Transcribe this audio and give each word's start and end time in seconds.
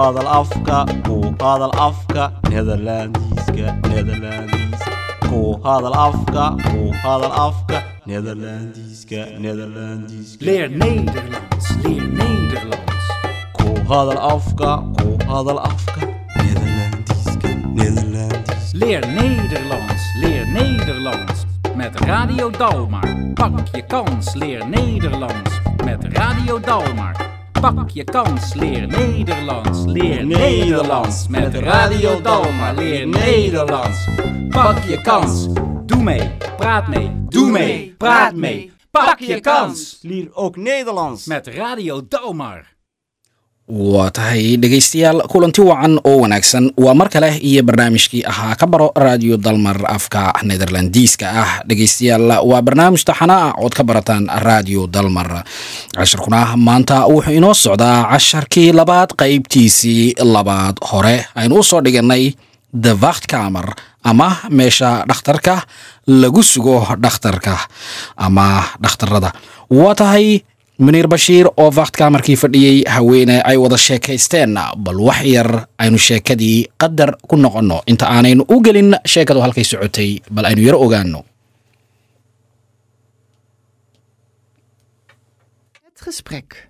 hadal 0.00 0.28
afka 0.40 0.78
ku 1.06 1.16
hadal 1.44 1.72
afka 1.88 2.22
nederlandiska 2.50 3.66
nederlandiska 3.92 4.92
ku 5.28 5.40
hadal 5.64 5.92
afka 6.08 6.44
ku 6.68 6.80
hadal 7.04 7.32
afka 7.46 7.78
nederlandiska 8.08 9.20
nederlandiska 9.44 10.40
Leer 10.46 10.68
Nederlands, 10.82 11.66
leer 11.84 12.06
Nederlands. 12.20 13.06
ku 13.60 13.68
hadal 13.90 14.20
afka 14.34 14.70
ku 14.98 15.08
hadal 15.30 15.58
afka 15.70 16.02
nederlandiska 16.44 17.48
nederlandiska 17.78 18.78
Leer 18.80 19.02
Nederlands, 19.18 20.02
leer 20.22 20.44
Nederlands. 20.56 21.38
Met 21.76 21.94
Radio 22.00 22.50
Dalmar. 22.50 23.08
Pak 23.34 23.52
je 23.72 23.82
kans, 23.82 24.34
leer 24.34 24.62
Nederlands. 24.68 25.52
Met 25.84 26.00
Radio 26.16 26.58
Dalmar. 26.58 27.29
Pak 27.60 27.90
je 27.90 28.04
kans, 28.04 28.54
leer 28.54 28.86
Nederlands. 28.86 29.84
Leer 29.84 30.26
Nederlands. 30.26 31.28
Met 31.28 31.54
Radio 31.54 32.20
Dalmar, 32.20 32.74
leer 32.74 33.06
Nederlands. 33.06 34.08
Pak 34.50 34.84
je 34.84 35.00
kans. 35.02 35.46
Doe 35.86 36.02
mee, 36.02 36.30
praat 36.56 36.88
mee, 36.88 37.10
doe 37.28 37.50
mee, 37.50 37.94
praat 37.98 38.34
mee. 38.34 38.72
Pak 38.90 39.18
je 39.18 39.40
kans. 39.40 39.98
Leer 40.02 40.34
ook 40.34 40.56
Nederlands. 40.56 41.26
Met 41.26 41.46
Radio 41.46 42.02
Dalmar. 42.08 42.79
Waa 43.70 44.10
tahay 44.10 44.58
dhegaystayaal 44.58 45.22
kulanti 45.30 45.62
wacan 45.62 46.00
oo 46.02 46.20
wanaagsan. 46.26 46.74
Waa 46.76 46.94
mar 46.94 47.08
kale 47.08 47.38
iyo 47.38 47.62
barnaamijkii 47.62 48.24
ahaa 48.26 48.54
ka 48.58 48.66
baro 48.66 48.90
raadiyo 48.96 49.36
dalmar 49.38 49.78
afka 49.86 50.32
nederlandiiska 50.42 51.26
ah. 51.30 51.52
Dhegaystayaal 51.68 52.42
waa 52.42 52.62
barnaamij 52.62 53.04
taxana 53.06 53.36
ah 53.54 53.54
ood 53.62 53.70
ka 53.74 53.84
barataan 53.86 54.26
raadiyo 54.26 54.86
dalmar. 54.90 55.44
Casharkuna 55.94 56.56
maanta 56.56 57.06
wuxuu 57.06 57.32
inoo 57.38 57.54
socdaa 57.54 58.10
casharkii 58.10 58.72
labaad 58.72 59.14
qaybtiisii 59.14 60.14
labaad 60.18 60.76
hore. 60.90 61.26
Aynu 61.34 61.58
u 61.58 61.62
soo 61.62 61.80
dhiganay 61.80 62.34
the 62.82 62.92
vachtkamer 62.94 63.70
ama 64.02 64.36
meesha 64.50 65.04
dhakhtarka 65.06 65.62
lagu 66.06 66.42
sugo 66.42 66.86
dhakhtarka 67.02 67.54
ama 68.16 68.62
dhakhtarada 68.82 69.32
waa 69.70 69.94
tahay 69.94 70.40
muniir 70.80 71.06
bashiir 71.12 71.46
oo 71.62 71.70
vaktkamarkii 71.76 72.36
fadhiyey 72.42 72.78
haweene 72.94 73.36
ay 73.50 73.56
wada 73.62 73.76
sheekaysteen 73.86 74.54
bal 74.84 75.00
wax 75.08 75.20
yar 75.34 75.50
aynu 75.78 75.98
sheekadii 75.98 76.58
qadar 76.82 77.10
ku 77.28 77.36
noqonno 77.36 77.82
inta 77.86 78.06
aanaynu 78.16 78.44
u 78.48 78.60
gelin 78.64 78.94
sheekadu 79.12 79.40
halkay 79.44 79.64
socotay 79.64 80.10
bal 80.30 80.44
aynu 80.50 80.62
yaro 80.66 80.78
ogaano 80.86 81.20
Het 85.84 86.00
gesprek. 86.08 86.68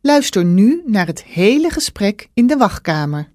Luister 0.00 0.44
nu 0.44 0.82
naar 0.86 1.06
het 1.06 1.22
hele 1.24 1.70
gesprek 1.70 2.28
in 2.34 2.46
de 2.46 2.56
wachtkamer. 2.56 3.28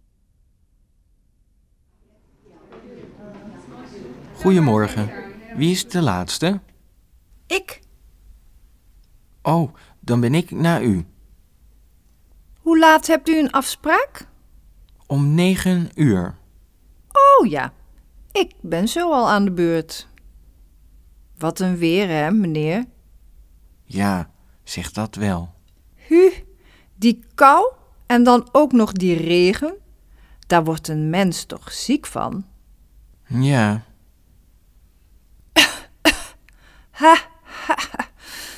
Goedemorgen. 4.34 5.10
Wie 5.56 5.72
is 5.72 5.88
de 5.88 6.02
laatste? 6.02 6.60
Ik? 7.48 7.82
Oh, 9.46 9.74
dan 10.00 10.20
ben 10.20 10.34
ik 10.34 10.52
na 10.52 10.82
u. 10.82 11.06
Hoe 12.60 12.80
laat 12.80 13.08
hebt 13.08 13.30
u 13.30 13.40
een 13.40 13.52
afspraak? 13.52 14.28
Om 15.08 15.34
negen 15.34 15.90
uur. 15.96 16.38
Oh 17.12 17.50
ja, 17.50 17.74
ik 18.32 18.54
ben 18.62 18.88
zo 18.88 19.12
al 19.12 19.30
aan 19.30 19.46
de 19.46 19.52
beurt. 19.52 20.08
Wat 21.38 21.60
een 21.60 21.78
weer, 21.78 22.08
hè, 22.10 22.32
meneer? 22.32 22.86
Ja, 23.84 24.30
zeg 24.64 24.92
dat 24.92 25.16
wel. 25.16 25.54
Hu, 25.96 26.32
die 26.96 27.24
kou 27.36 27.74
en 28.06 28.24
dan 28.24 28.50
ook 28.52 28.72
nog 28.72 28.92
die 28.92 29.18
regen. 29.18 29.76
Daar 30.48 30.64
wordt 30.64 30.88
een 30.88 31.10
mens 31.10 31.44
toch 31.44 31.72
ziek 31.72 32.06
van? 32.06 32.46
Ja, 33.28 33.84
ha. 37.02 37.34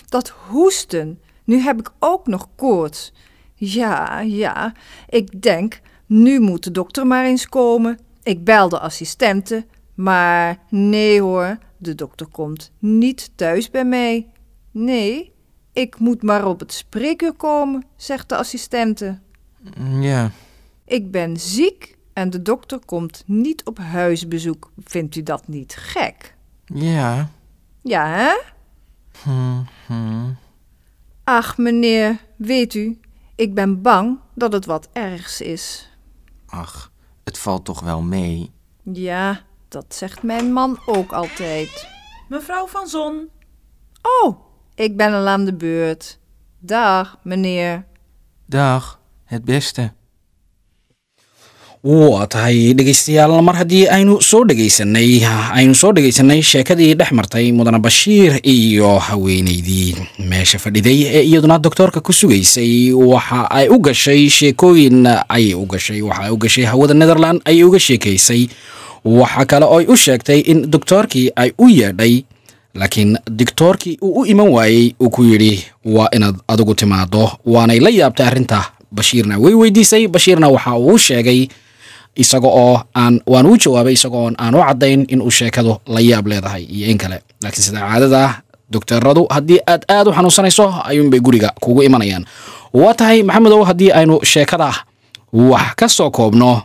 Dat 0.10 0.30
hoesten. 0.30 1.20
Nu 1.44 1.60
heb 1.60 1.80
ik 1.80 1.90
ook 2.00 2.28
nog 2.28 2.48
koorts. 2.56 3.14
Ja, 3.56 4.20
ja, 4.20 4.74
ik 5.10 5.42
denk, 5.42 5.80
nu 6.06 6.40
moet 6.40 6.64
de 6.64 6.72
dokter 6.72 7.08
maar 7.08 7.26
eens 7.26 7.50
komen. 7.50 8.00
Ik 8.24 8.44
bel 8.44 8.70
de 8.70 8.80
assistente, 8.80 9.66
maar 9.94 10.58
nee 10.70 11.22
hoor, 11.22 11.58
de 11.78 11.96
dokter 11.96 12.28
komt 12.28 12.72
niet 12.80 13.32
thuis 13.36 13.70
bij 13.70 13.86
mij. 13.86 14.28
Nee, 14.72 15.34
ik 15.74 16.00
moet 16.00 16.24
maar 16.24 16.46
op 16.46 16.60
het 16.60 16.74
spreekuur 16.74 17.34
komen, 17.34 17.86
zegt 17.96 18.30
de 18.30 18.36
assistente. 18.36 19.20
ja, 20.00 20.32
Ik 20.86 21.12
ben 21.12 21.38
ziek 21.38 21.96
en 22.14 22.30
de 22.30 22.42
dokter 22.42 22.80
komt 22.86 23.24
niet 23.26 23.66
op 23.66 23.78
huisbezoek. 23.78 24.72
Vindt 24.84 25.16
u 25.16 25.24
dat 25.24 25.48
niet 25.48 25.76
gek? 25.76 26.36
ja. 26.66 27.30
Ja, 27.82 28.08
hè? 28.08 28.56
Hm, 29.24 29.62
hm. 29.88 30.32
Ach, 31.24 31.58
meneer, 31.58 32.18
weet 32.36 32.74
u, 32.74 33.00
ik 33.36 33.54
ben 33.54 33.82
bang 33.82 34.20
dat 34.36 34.54
het 34.54 34.66
wat 34.66 34.90
ergs 34.94 35.42
is. 35.42 35.90
Ach, 36.46 36.92
het 37.24 37.38
valt 37.38 37.66
toch 37.66 37.80
wel 37.80 38.02
mee. 38.02 38.52
Ja, 38.84 39.42
dat 39.68 39.96
zegt 39.96 40.24
mijn 40.24 40.54
man 40.54 40.80
ook 40.86 41.12
altijd. 41.12 41.88
Mevrouw 42.30 42.68
van 42.68 42.88
Zon, 42.88 43.30
Oh, 44.02 44.40
ik 44.76 44.98
ben 44.98 45.14
al 45.14 45.28
aan 45.28 45.46
de 45.46 45.54
beurt. 45.54 46.20
Dag, 46.60 47.20
meneer. 47.24 47.86
Dag, 48.46 49.00
het 49.24 49.46
beste. 49.46 49.94
Waa 51.88 52.28
tahay 52.28 52.74
dhegaystayaal 52.76 53.40
mar 53.48 53.56
haddii 53.56 53.88
aynu 53.96 54.20
soo 54.22 54.44
dhegaysanay 54.50 55.24
aynu 55.56 55.76
soo 55.82 55.92
dhegaysanay 55.96 56.42
sheekadii 56.44 56.94
dhex 57.00 57.12
martay 57.16 57.52
mudane 57.56 57.80
bashiir 57.80 58.40
iyo 58.44 58.98
haweeneydii. 59.00 59.96
Meesha 60.20 60.60
fadhiday 60.60 61.04
ee 61.08 61.24
iyaduna 61.24 61.58
doktoorka 61.60 62.00
ku 62.04 62.14
sugaysay 62.14 62.92
waxa 62.94 63.48
ay 63.52 63.68
u 63.70 63.80
gashay 63.80 64.30
sheekooyin 64.30 65.08
ayay 65.30 65.54
u 65.54 65.66
gashay 65.66 66.02
waxa 66.02 66.24
ay 66.24 66.32
u 66.32 66.38
gashay 66.38 66.66
hawada 66.66 66.94
netherland 66.94 67.42
ayay 67.46 67.64
uga 67.64 67.80
sheekaysay 67.80 68.48
waxa 69.06 69.46
kale 69.46 69.66
oo 69.66 69.80
u 69.88 69.96
sheegtay 69.98 70.40
in 70.40 70.68
doktoorkii 70.72 71.32
ay 71.36 71.52
u 71.58 71.70
yeedhay 71.70 72.24
laakiin 72.76 73.18
doktoorkii 73.32 73.98
uu 74.02 74.22
u 74.22 74.26
iman 74.26 74.48
waayey 74.50 74.92
uu 75.00 75.10
ku 75.10 75.24
yidhi 75.24 75.64
waa 75.86 76.10
inaad 76.12 76.36
adigu 76.48 76.76
timaado 76.76 77.32
waanay 77.46 77.80
la 77.80 77.90
yaabtay 77.90 78.28
arrinta. 78.28 78.64
Bashiirna 78.92 79.38
way 79.40 79.54
weydiisay 79.54 80.08
bashiirna 80.08 80.48
waxa 80.50 80.76
uu 80.76 80.98
sheegay 80.98 81.48
isaga 82.18 82.48
oo 82.48 82.82
aan 82.96 83.22
waan 83.28 83.46
u 83.46 83.58
jawaabay 83.58 83.94
isaga 83.94 84.18
oon 84.18 84.36
aan 84.38 84.56
u 84.56 84.60
caddayn 84.68 85.06
in 85.10 85.22
uu 85.22 85.32
sheekadu 85.32 85.78
la 85.88 86.00
yaab 86.02 86.28
leedahay 86.28 86.64
iyo 86.64 86.88
in 86.92 86.98
kale. 86.98 87.22
Laakiin 87.44 87.64
sida 87.64 87.80
caadada 87.80 88.42
doktoradu 88.72 89.28
haddii 89.30 89.60
aad 89.68 89.84
aad 89.88 90.08
u 90.08 90.12
xanuunsanayso 90.12 90.66
ayuunbay 90.90 91.20
guriga 91.20 91.50
kugu 91.62 91.84
imanayaan. 91.84 92.26
Waa 92.74 92.94
tahay 92.94 93.24
maxamedow 93.24 93.64
haddii 93.64 93.92
aynu 93.92 94.20
sheekada 94.26 94.74
wax 95.34 95.76
ka 95.76 95.88
soo 95.90 96.10
koobno 96.12 96.62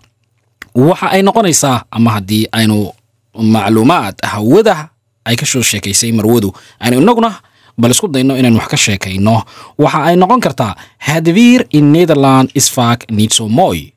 waxa 0.75 1.11
ay 1.11 1.23
noqonaysaa 1.23 1.85
ama 1.91 2.11
haddii 2.11 2.49
aynu 2.53 2.91
macluumaad 3.39 4.15
hawada 4.23 4.89
ay 5.25 5.37
ka 5.37 5.47
soo 5.47 5.63
sheekaysay 5.63 6.13
marwadu 6.13 6.53
aynu 6.81 7.01
inaguna 7.03 7.31
bal 7.79 7.91
isku 7.91 8.09
dayno 8.09 8.37
inaynu 8.37 8.59
wax 8.59 8.69
ka 8.69 8.77
sheekayno. 8.77 9.43
Waxa 9.79 10.03
ay 10.05 10.17
noqon 10.17 10.41
kartaa 10.41 10.75
hadwier 10.99 11.65
in 11.71 11.93
netherland 11.93 12.51
isfak 12.55 13.11
niet 13.11 13.33
so 13.33 13.49
mooi 13.49 13.92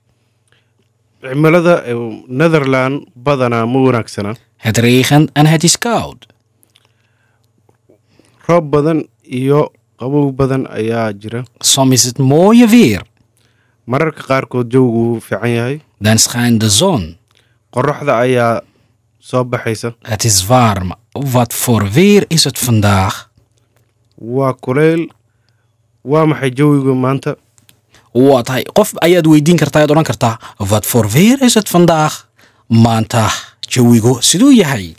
cimilada 1.29 1.75
netherland 2.27 3.07
badanaa 3.15 3.65
ma 3.65 3.79
wanaagsana. 3.79 4.35
Het 4.57 4.77
regent 4.77 5.29
en 5.33 5.45
het 5.45 5.63
is 5.63 5.77
koud. 5.77 6.25
Roob 8.45 8.69
badan 8.69 9.07
iyo 9.21 9.71
qabow 9.97 10.31
badan 10.35 10.67
ayaa 10.69 11.11
jira. 11.19 11.43
Soms 11.59 11.93
is 11.93 12.03
het 12.03 12.17
mooie 12.17 12.67
weer. 12.67 13.01
Mararka 13.85 14.21
qaarkood 14.21 14.71
jawgu 14.71 15.19
fiican 15.21 15.49
yahay. 15.49 15.81
Dan 15.99 16.17
schijnt 16.19 16.59
de 16.59 16.69
zon. 16.69 17.17
Qoraxda 17.69 18.17
ayaa 18.17 18.61
soo 19.19 19.43
baxaysa. 19.45 19.95
Het 20.01 20.23
is 20.23 20.45
warm. 20.45 20.93
Wat 21.11 21.53
voor 21.53 21.89
weer 21.91 22.25
is 22.27 22.43
het 22.43 22.57
vandaag? 22.59 23.29
Waa 24.15 24.53
kuleyl. 24.59 25.09
Waa 26.01 26.25
maxay 26.25 26.49
jawigu 26.53 26.93
maanta 26.93 27.35
waa 28.15 28.41
tahay 28.47 28.63
qof 28.63 28.95
ayaad 29.03 29.27
weydiin 29.27 29.59
kartaa 29.59 29.79
ayaad 29.83 29.91
odhan 29.91 30.07
kartaa 30.07 30.35
is 31.47 31.53
het 31.59 31.69
vandaag 31.69 32.13
maanta 32.67 33.27
jawigu 33.59 34.17
siduu 34.23 34.51
yahay 34.55 34.95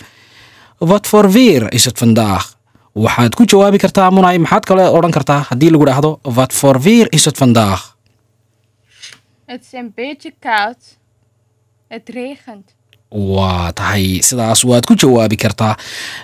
wat 0.79 1.07
voor 1.07 1.31
weer 1.33 1.73
is 1.73 1.85
het 1.85 1.99
vandaag 1.99 2.55
waxaad 2.93 3.35
ku 3.35 3.45
jawaabi 3.45 3.79
kartaa 3.79 4.11
munay 4.11 4.39
maxaad 4.39 4.65
kale 4.69 4.85
odhan 4.91 5.11
kartaa 5.11 5.41
haddii 5.49 5.71
lagu 5.71 5.85
dhaahdo 5.85 6.21
wat 6.23 6.53
voor 6.53 6.81
weer 6.81 7.07
is 7.11 7.25
het 7.25 7.37
vandaag 7.37 7.97
waa 13.09 13.73
tahay 13.73 14.21
sidaas 14.21 14.63
waad 14.63 14.85
ku 14.87 14.95
jawaabi 14.95 15.37
kartaa 15.37 15.75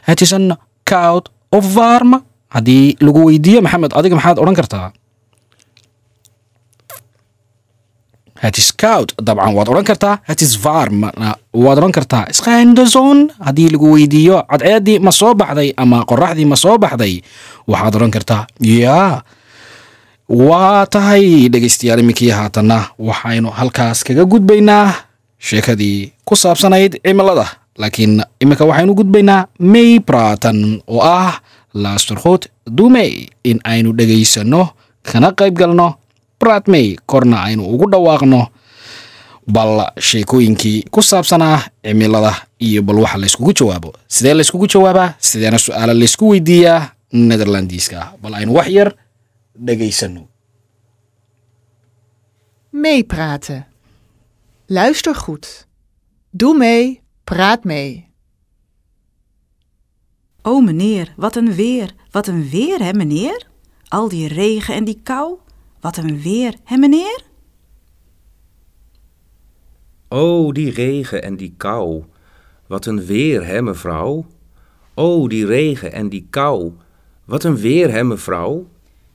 het 0.05 0.21
is 0.21 0.31
een 0.31 0.56
koud 0.85 1.31
of 1.49 1.75
warm. 1.75 2.25
haddii 2.53 2.97
lagu 2.99 3.25
weydiiyo 3.25 3.61
maxamed 3.65 3.93
adiga 3.97 4.15
maxaad 4.15 4.39
odhan 4.39 4.55
kartaa 4.55 4.93
het 8.44 8.56
is 8.59 8.69
koud 8.83 9.15
dabcan 9.27 9.55
waad 9.56 9.69
odhan 9.73 9.85
kartaa 9.91 10.15
het 10.29 10.41
is 10.47 10.59
warm 10.65 11.00
waad 11.65 11.79
odhan 11.79 11.93
kartaa 11.99 12.25
zon 12.94 13.31
haddii 13.47 13.69
lagu 13.75 13.87
weydiiyo 13.94 14.43
cadceeddii 14.50 14.99
ma 14.99 15.11
soo 15.12 15.35
baxday 15.35 15.73
ama 15.77 16.03
qoraxdii 16.11 16.47
ma 16.53 16.56
soo 16.56 16.79
baxday 16.79 17.23
waxaad 17.71 17.94
odhan 17.97 18.11
kartaa 18.11 18.43
yaa 18.61 19.23
waa 20.29 20.87
tahay 20.87 21.49
dhegaystayaal 21.53 22.00
iminkii 22.00 22.31
haatanna 22.31 22.79
waxaynu 22.99 23.50
halkaas 23.50 24.05
kaga 24.05 24.25
gudbaynaa 24.25 24.94
sheekadii 25.39 26.12
ku 26.25 26.37
saabsanayd 26.37 27.00
cimilada. 27.05 27.47
Laakiin 27.79 28.23
iminka 28.41 28.65
waxaynu 28.65 28.94
gudbaynaa 28.94 29.47
may 29.59 29.99
bratan 30.00 30.81
oo 30.87 31.00
ah 31.03 31.41
laasturkhut 31.75 32.47
dumey 32.71 33.27
in 33.44 33.59
aynu 33.65 33.93
dhegaysanno 33.99 34.69
kana 35.03 35.33
qayb 35.33 35.55
galno 35.59 35.94
bratmey 36.43 36.97
korna 37.06 37.37
aynu 37.47 37.62
ugu 37.75 37.87
dhawaaqno 37.93 38.41
bal 39.55 39.73
sheekooyinkii 40.09 40.79
ku 40.91 41.00
saabsanaa 41.03 41.59
cimilada 41.85 42.33
iyo 42.59 42.83
bal 42.83 42.99
waxa 43.05 43.19
layskugu 43.23 43.53
jawaabo 43.59 43.91
sidee 44.09 44.35
layskugu 44.35 44.67
jawaabaa 44.75 45.15
sideena 45.29 45.59
su'aala 45.59 45.94
laysku 45.94 46.25
weydiiyaa 46.33 46.81
netherlandiska 47.12 48.12
bal 48.23 48.35
aynu 48.35 48.55
wax 48.59 48.69
yar 48.79 48.91
dhegaysanno 49.67 50.23
Meepraten. 52.73 53.65
Luister 54.69 55.15
goed. 55.15 55.67
Doe 56.31 56.55
mee, 56.56 57.00
praat 57.25 57.65
mee. 57.65 58.09
O 60.43 60.61
meneer, 60.61 61.12
wat 61.17 61.37
een 61.37 61.55
weer. 61.55 61.93
Wat 62.11 62.27
een 62.27 62.49
weer, 62.50 62.81
hè 62.81 62.93
meneer? 62.93 63.47
Al 63.89 64.09
die 64.09 64.29
regen 64.29 64.75
en 64.75 64.85
die 64.85 65.00
kou. 65.03 65.39
Wat 65.82 65.96
een 65.96 66.20
weer, 66.20 66.55
hè 66.64 66.76
meneer? 66.76 67.23
O, 70.08 70.52
die 70.52 70.70
regen 70.70 71.23
en 71.23 71.37
die 71.37 71.55
kou. 71.56 72.05
Wat 72.67 72.87
een 72.87 73.05
weer, 73.05 73.46
hè, 73.46 73.62
mevrouw? 73.62 74.26
O, 74.94 75.29
die 75.29 75.46
regen 75.46 75.93
en 75.93 76.08
die 76.08 76.26
kou. 76.31 76.73
Wat 77.25 77.44
een 77.44 77.56
weer, 77.56 77.90
hè, 77.90 78.05
mevrouw? 78.05 78.69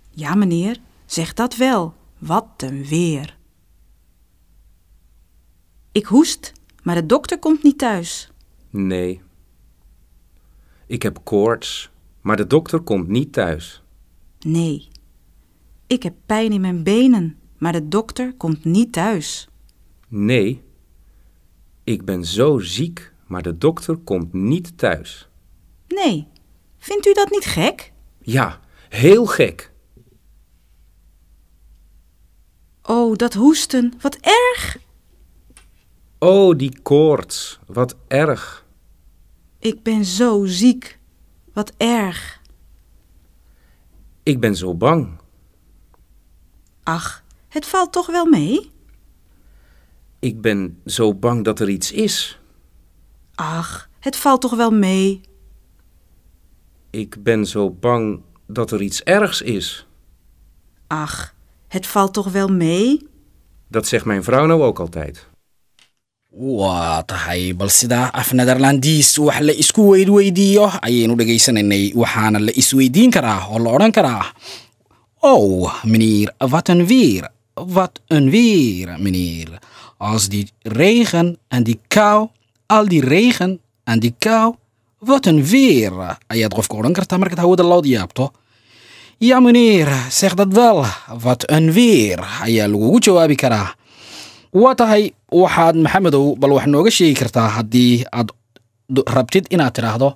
Ja 0.09 0.35
meneer, 0.35 0.77
zeg 1.05 1.33
dat 1.33 1.55
wel. 1.55 1.93
Wat 2.17 2.47
een 2.57 2.85
weer. 2.85 3.37
Ik 5.91 6.05
hoest, 6.05 6.53
maar 6.83 6.95
de 6.95 7.05
dokter 7.05 7.39
komt 7.39 7.63
niet 7.63 7.77
thuis. 7.77 8.31
Nee. 8.69 9.21
Ik 10.85 11.03
heb 11.03 11.19
koorts, 11.23 11.89
maar 12.21 12.37
de 12.37 12.47
dokter 12.47 12.79
komt 12.79 13.07
niet 13.07 13.33
thuis. 13.33 13.83
Nee. 14.39 14.87
Ik 15.87 16.03
heb 16.03 16.13
pijn 16.25 16.51
in 16.51 16.61
mijn 16.61 16.83
benen, 16.83 17.39
maar 17.57 17.71
de 17.71 17.87
dokter 17.87 18.33
komt 18.33 18.65
niet 18.65 18.91
thuis. 18.91 19.47
Nee. 20.07 20.63
Ik 21.83 22.05
ben 22.05 22.25
zo 22.25 22.59
ziek, 22.59 23.13
maar 23.27 23.41
de 23.41 23.57
dokter 23.57 23.97
komt 23.97 24.33
niet 24.33 24.77
thuis. 24.77 25.29
Nee. 25.87 26.27
Vindt 26.77 27.07
u 27.07 27.13
dat 27.13 27.29
niet 27.29 27.45
gek? 27.45 27.93
Ja, 28.21 28.59
heel 28.89 29.25
gek. 29.25 29.71
Oh, 32.83 33.15
dat 33.15 33.33
hoesten, 33.33 33.93
wat 34.01 34.17
erg! 34.21 34.77
O, 36.19 36.55
die 36.55 36.81
koorts, 36.81 37.59
wat 37.65 37.95
erg. 38.07 38.65
Ik 39.59 39.83
ben 39.83 40.05
zo 40.05 40.45
ziek, 40.45 40.99
wat 41.53 41.73
erg. 41.77 42.41
Ik 44.23 44.39
ben 44.39 44.55
zo 44.55 44.75
bang. 44.75 45.19
Ach, 46.87 47.23
het 47.49 47.65
valt 47.65 47.91
toch 47.91 48.07
wel 48.07 48.25
mee? 48.25 48.71
Ik 50.19 50.41
ben 50.41 50.77
zo 50.85 51.13
bang 51.13 51.43
dat 51.43 51.59
er 51.59 51.69
iets 51.69 51.91
is. 51.91 52.39
Ach, 53.35 53.89
het 53.99 54.15
valt 54.15 54.41
toch 54.41 54.55
wel 54.55 54.71
mee? 54.71 55.21
Ik 56.89 57.23
ben 57.23 57.45
zo 57.45 57.69
bang 57.71 58.21
dat 58.47 58.71
er 58.71 58.81
iets 58.81 59.03
ergs 59.03 59.41
is. 59.41 59.87
Ach, 60.87 61.33
het 61.67 61.87
valt 61.87 62.13
toch 62.13 62.31
wel 62.31 62.47
mee? 62.47 63.07
Dat 63.67 63.87
zegt 63.87 64.05
mijn 64.05 64.23
vrouw 64.23 64.45
nou 64.45 64.61
ook 64.63 64.79
altijd. 64.79 65.25
waa 66.37 67.01
tahay 67.03 67.55
bal 67.55 67.69
sidaa 67.69 68.11
af 68.13 68.29
netherlandiis 68.33 69.15
wax 69.17 69.39
la 69.39 69.53
isku 69.57 69.81
weydweydiiyo 69.89 70.65
ayaynu 70.85 71.15
dhegaysanaynay 71.17 71.93
waxaana 71.95 72.39
la 72.39 72.51
isweydiin 72.53 73.09
karaa 73.09 73.47
oo 73.49 73.59
la 73.59 73.71
odhan 73.73 73.91
karaa 73.91 74.25
oh 75.27 75.83
meneer 75.83 76.31
wat 76.37 76.67
een 76.69 76.85
weer 76.87 77.29
wat 77.53 77.99
een 78.07 78.29
weer 78.29 78.95
meneer. 78.99 79.59
Als 79.97 80.29
die 80.29 80.45
regen 80.61 81.37
en 81.47 81.63
die 81.63 81.79
kou 81.87 82.29
al 82.65 82.85
die 82.87 83.01
regen 83.01 83.59
en 83.83 83.99
die 83.99 84.13
kou 84.17 84.55
wat 84.99 85.25
een 85.25 85.43
weer. 85.45 85.93
Ayaad 86.27 86.53
qofka 86.53 86.77
odhan 86.77 86.93
kartaa 86.93 87.17
markaad 87.17 87.39
hawada 87.43 87.63
lood 87.63 87.85
yaabto 87.85 88.31
ja 89.17 89.39
meneer 89.39 89.89
zeg 90.09 90.33
dat 90.33 90.53
wel 90.53 90.85
wat 91.19 91.49
een 91.51 91.71
weer. 91.71 92.19
Ayaa 92.41 92.67
lagugu 92.67 92.99
jawaabi 92.99 93.35
karaa 93.35 93.73
waa 94.51 94.75
tahay 94.75 95.11
waxaad 95.29 95.75
maxamedow 95.75 96.37
bal 96.39 96.53
wax 96.55 96.65
nooga 96.65 96.89
sheegi 96.89 97.13
kartaa 97.19 97.47
haddii 97.57 98.05
aad 98.09 98.31
rabtid 99.15 99.47
inaad 99.53 99.73
tidhaahdo 99.73 100.15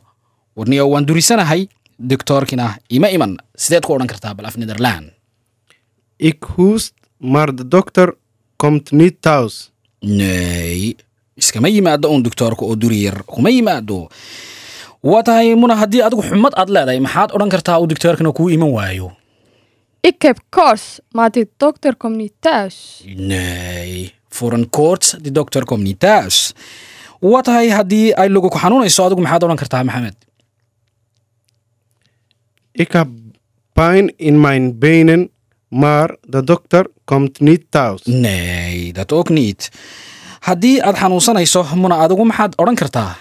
warniyo 0.56 0.88
waan 0.90 1.06
durisanahay 1.06 1.68
doctoorkina 2.08 2.78
ima 2.88 3.08
iman 3.10 3.38
sideed 3.56 3.86
ku 3.86 3.94
odhan 3.94 4.08
kartaa 4.08 4.34
bal 4.36 4.46
af 4.46 4.56
netherland. 4.58 5.12
Ik 6.18 6.44
hoest, 6.56 6.94
maar 7.18 7.56
de 7.56 7.68
dokter 7.68 8.14
komt 8.56 8.92
niet 8.92 9.22
thuis. 9.22 9.72
nee 10.00 10.96
iskama 11.34 11.68
yimaado 11.68 12.10
uun 12.10 12.22
doctoorka 12.24 12.66
oo 12.66 12.76
duriyar 12.78 13.24
kuma 13.26 13.50
yimaado. 13.50 14.08
Waa 15.02 15.22
tahay 15.22 15.56
muna 15.56 15.76
haddii 15.76 16.02
adigu 16.02 16.22
xumad 16.22 16.54
aad 16.56 16.70
leedahay 16.70 17.00
maxaad 17.00 17.32
odhan 17.32 17.50
kartaa 17.50 17.80
uu 17.80 17.88
doctoorkina 17.88 18.32
kuu 18.32 18.50
iman 18.50 18.72
waayo? 18.72 19.12
Ik 20.02 20.22
heb 20.22 20.38
koorts, 20.50 21.00
maar 21.12 21.32
de 21.32 21.48
dokter 21.58 21.96
komt 21.96 22.16
niet 22.16 22.34
thuis. 22.40 23.04
nee 23.16 24.14
voor 24.30 24.54
een 24.54 24.70
koorts 24.70 25.16
die 25.22 25.32
dokter 25.32 25.66
komt 25.66 25.84
niet 25.84 26.00
thuis. 26.00 26.54
Waa 27.20 27.42
tahay 27.42 27.70
haddii 27.70 28.14
ay 28.14 28.30
lagu 28.30 28.50
ku 28.50 28.58
xanuunayso 28.58 29.06
adigu 29.06 29.22
maxaad 29.22 29.44
odhan 29.44 29.58
kartaa 29.58 29.84
maxamed 29.84 30.16
Ik 32.72 32.92
heb 32.92 33.08
pijn 33.74 34.14
in 34.18 34.40
mijn 34.42 34.80
benen, 34.80 35.30
maar 35.68 36.16
de 36.22 36.44
dokter 36.44 36.88
komt 37.06 37.40
niet 37.40 37.66
thuis. 37.70 38.02
nee 38.06 38.94
dat 38.94 39.12
ook 39.12 39.30
niet 39.30 39.70
haddii 40.40 40.80
aad 40.82 40.96
xanuunsanayso 40.96 41.64
muna 41.76 41.96
adigu 41.98 42.24
maxaad 42.24 42.56
odhan 42.58 42.76
kartaa 42.76 43.16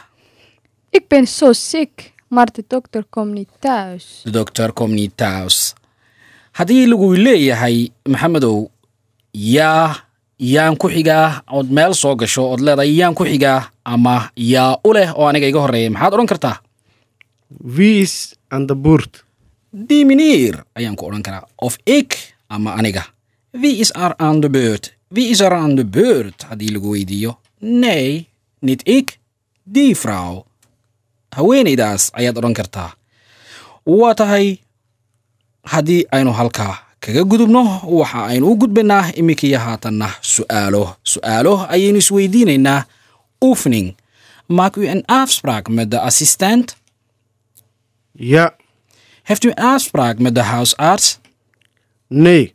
Ik 0.90 1.08
ben 1.08 1.26
zo 1.26 1.52
ziek, 1.52 2.12
maar 2.28 2.46
de 2.52 2.64
dokter 2.66 3.04
komt 3.10 3.32
niet 3.32 3.48
thuis. 3.58 4.20
de 4.24 4.30
dokter 4.30 4.72
komt 4.72 4.92
niet 4.92 5.12
thuis 5.16 5.74
haddii 6.52 6.88
lagu 6.88 7.16
leeyahay 7.18 7.88
maxamedow 8.02 8.66
yaa 9.30 9.96
yaan 10.36 10.76
ku 10.76 10.88
xigaa 10.88 11.42
ood 11.46 11.68
meel 11.70 11.94
soo 11.94 12.14
gasho 12.16 12.42
ood 12.50 12.60
leedahay 12.60 12.90
yaan 12.94 13.14
ku 13.14 13.24
xigaa 13.24 13.70
ama 13.82 14.30
yaa 14.34 14.78
u 14.82 14.92
leh 14.92 15.10
oo 15.18 15.26
aniga 15.28 15.46
iga 15.46 15.60
horreeya 15.60 15.90
maxaad 15.90 16.12
odhan 16.12 16.26
kartaa 16.26 16.56
Wie 17.76 18.00
is 18.00 18.34
aan 18.48 18.66
de 18.66 18.76
beurt? 18.76 19.24
Die 19.70 20.04
meneer 20.04 20.64
ayaan 20.74 20.94
ku 20.98 21.06
odhan 21.06 21.22
karaa. 21.22 21.46
Of 21.56 21.78
ik 21.84 22.34
ama 22.46 22.74
aniga. 22.74 23.06
Wie 23.50 23.78
is 23.78 23.90
er 23.94 24.14
aan 24.16 24.40
de 24.40 24.50
beurt? 24.50 24.94
Wie 25.08 25.28
is 25.28 25.40
er 25.40 25.52
aan 25.52 25.74
de 25.74 26.32
haddii 26.46 26.72
lagu 26.72 26.90
weydiiyo. 26.90 27.38
Nee 27.58 28.28
niet 28.58 28.88
ik 28.88 29.18
die 29.62 29.96
vrouw. 29.96 30.44
Haweenaydaas 31.28 32.12
ayaad 32.12 32.36
odhan 32.36 32.52
kartaa. 32.52 32.94
Waa 33.82 34.14
tahay 34.14 34.60
haddii 35.60 36.06
aynu 36.08 36.30
halkaa 36.30 36.78
kaga 36.98 37.24
gudubno 37.24 37.80
waxa 37.84 38.26
aynu 38.26 38.46
u 38.46 38.56
gudbaynaa 38.58 39.12
iminkii 39.14 39.54
haatanna 39.54 40.10
su'aalo. 40.20 40.96
Su'aalo 41.02 41.66
ayaynu 41.68 41.98
isweydiinaynaa 41.98 42.84
oefening. 43.40 43.94
Maak 44.46 44.76
u 44.76 44.88
een 44.88 45.02
afspraak 45.06 45.68
met 45.68 45.90
de 45.90 46.00
assistent 46.00 46.76
heeft 49.30 49.44
u 49.44 49.48
een 49.48 49.54
afspraak 49.64 50.18
met 50.18 50.34
de 50.34 50.40
huisarts? 50.42 51.18
Nee. 52.08 52.54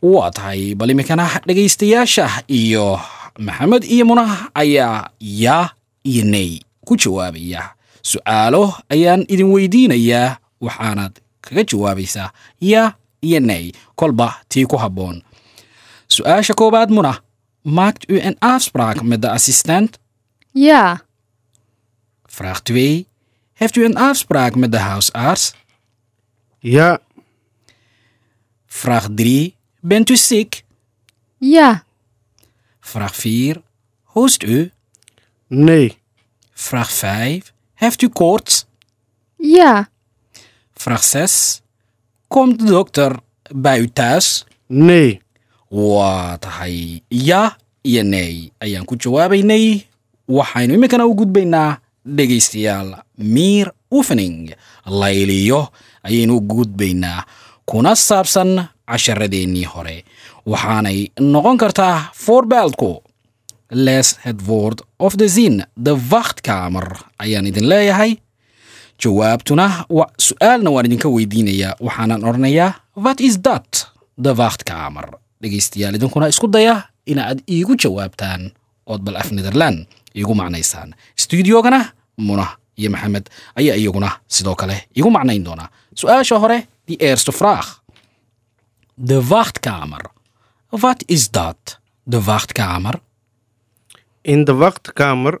waa 0.00 0.30
tahay 0.32 0.72
bal 0.76 0.88
iminkana 0.88 1.28
dhegaystayaasha 1.44 2.42
iyo 2.48 2.96
maxamed 3.36 3.84
iyo 3.84 4.04
munah 4.08 4.48
ayaa 4.56 5.12
yaa 5.18 5.76
iyo 6.02 6.24
ney 6.24 6.64
ku 6.88 6.96
jawaabaya 6.96 7.76
su'aalo 8.00 8.80
ayaan 8.88 9.28
idin 9.28 9.52
weydiinayaa 9.52 10.40
waxaanaad 10.64 11.20
kaga 11.44 11.62
jawaabaysaa 11.68 12.32
yaa 12.64 12.96
iyo 13.20 13.40
ney 13.40 13.64
kolba 13.94 14.40
tii 14.48 14.64
ku 14.64 14.76
habboon 14.80 15.20
su'aasha 16.08 16.56
koowaad 16.56 16.88
muna 16.96 17.12
maakt 17.76 18.08
u 18.08 18.16
een 18.24 18.36
afspraak 18.40 19.02
met 19.02 19.20
de 19.22 19.28
assistent? 19.30 19.98
Ja, 20.52 21.04
vraag 22.24 22.60
2 22.64 23.06
heeft 23.52 23.76
u 23.76 23.84
een 23.84 23.96
afspraak 23.96 24.54
met 24.56 24.72
de 24.72 24.78
huisarts 24.78 25.52
Ja, 26.60 27.00
vraag 28.66 29.08
3 29.14 29.54
bent 29.80 30.10
u 30.10 30.16
ziek 30.16 30.64
ja, 31.38 31.84
Vraag 32.80 33.14
4. 33.16 33.62
Hoest 34.04 34.42
u? 34.42 34.70
Nee. 35.46 35.96
Vraag 36.52 36.92
5. 36.92 37.52
Heeft 37.74 38.02
u 38.02 38.08
koorts? 38.08 38.66
Ja. 39.36 39.88
Vraag 40.74 41.04
6. 41.04 41.60
Komt 42.28 42.58
de 42.58 42.64
dokter 42.64 43.16
bij 43.54 43.78
u 43.80 43.90
thuis? 43.90 44.44
Nee. 44.66 45.20
waa 45.70 46.34
tahay 46.38 47.02
ya 47.08 47.54
iyo 47.86 48.02
ney 48.02 48.50
ayaan 48.58 48.82
ku 48.84 48.98
jawaabaynay 48.98 49.86
waxaynu 50.26 50.74
iminkana 50.74 51.06
u 51.06 51.14
gudbaynaa 51.14 51.78
dhegaystayaal 52.02 53.06
miir 53.14 53.70
uvening 53.90 54.50
layliyo 54.86 55.68
ayaynu 56.02 56.36
u 56.36 56.40
gudbaynaa 56.40 57.24
kuna 57.66 57.94
saabsan 57.96 58.68
casharadeenii 58.86 59.64
hore. 59.64 60.04
Waxaanay 60.46 61.06
noqon 61.20 61.56
kartaa 61.58 62.10
voorbeeldku 62.26 63.02
les 63.70 64.16
het 64.24 64.40
woord 64.46 64.82
of 64.98 65.16
the 65.16 65.28
zin 65.28 65.64
de 65.76 65.94
wachtkamer 66.10 66.98
ayaan 67.18 67.46
idin 67.46 67.68
leeyahay. 67.68 68.16
Jawaabtuna 68.98 69.84
wa- 69.88 70.10
su'aalna 70.18 70.70
waan 70.70 70.86
idinka 70.86 71.08
weydiinayaa 71.08 71.74
waxaanan 71.80 72.24
odhanayaa 72.24 72.74
wat 72.96 73.20
is 73.20 73.38
dat 73.40 73.92
de 74.18 74.34
wachtkamer 74.34 75.08
dhegaystayaal 75.42 75.94
idinkuna 75.94 76.28
isku 76.28 76.48
daya 76.48 76.82
inaad 77.06 77.40
iigu 77.48 77.74
jawaabtaan 77.76 78.50
ood 78.86 79.00
bal 79.02 79.16
af 79.16 79.30
nederland. 79.30 79.86
Iigu 80.16 80.34
macnaysaan. 80.34 80.94
Stuudiogana 81.16 81.92
muna 82.16 82.46
iyo 82.80 82.90
maxamed 82.90 83.26
ayaa 83.58 83.76
iyaguna 83.76 84.10
sidoo 84.26 84.54
kale 84.54 84.76
iigu 84.96 85.10
macnayn 85.10 85.44
doonaa 85.44 85.68
su-aasha 85.94 86.38
hore 86.42 86.58
die 86.88 86.96
eerste 86.96 87.32
vraag 87.32 87.66
de 88.94 89.18
wachtkamer 89.32 90.02
wat 90.82 91.02
is 91.06 91.30
dat 91.30 91.78
de 92.12 92.18
wachtkamer 92.22 93.00
In 94.22 94.44
de 94.44 94.54
wachtkamer 94.54 95.40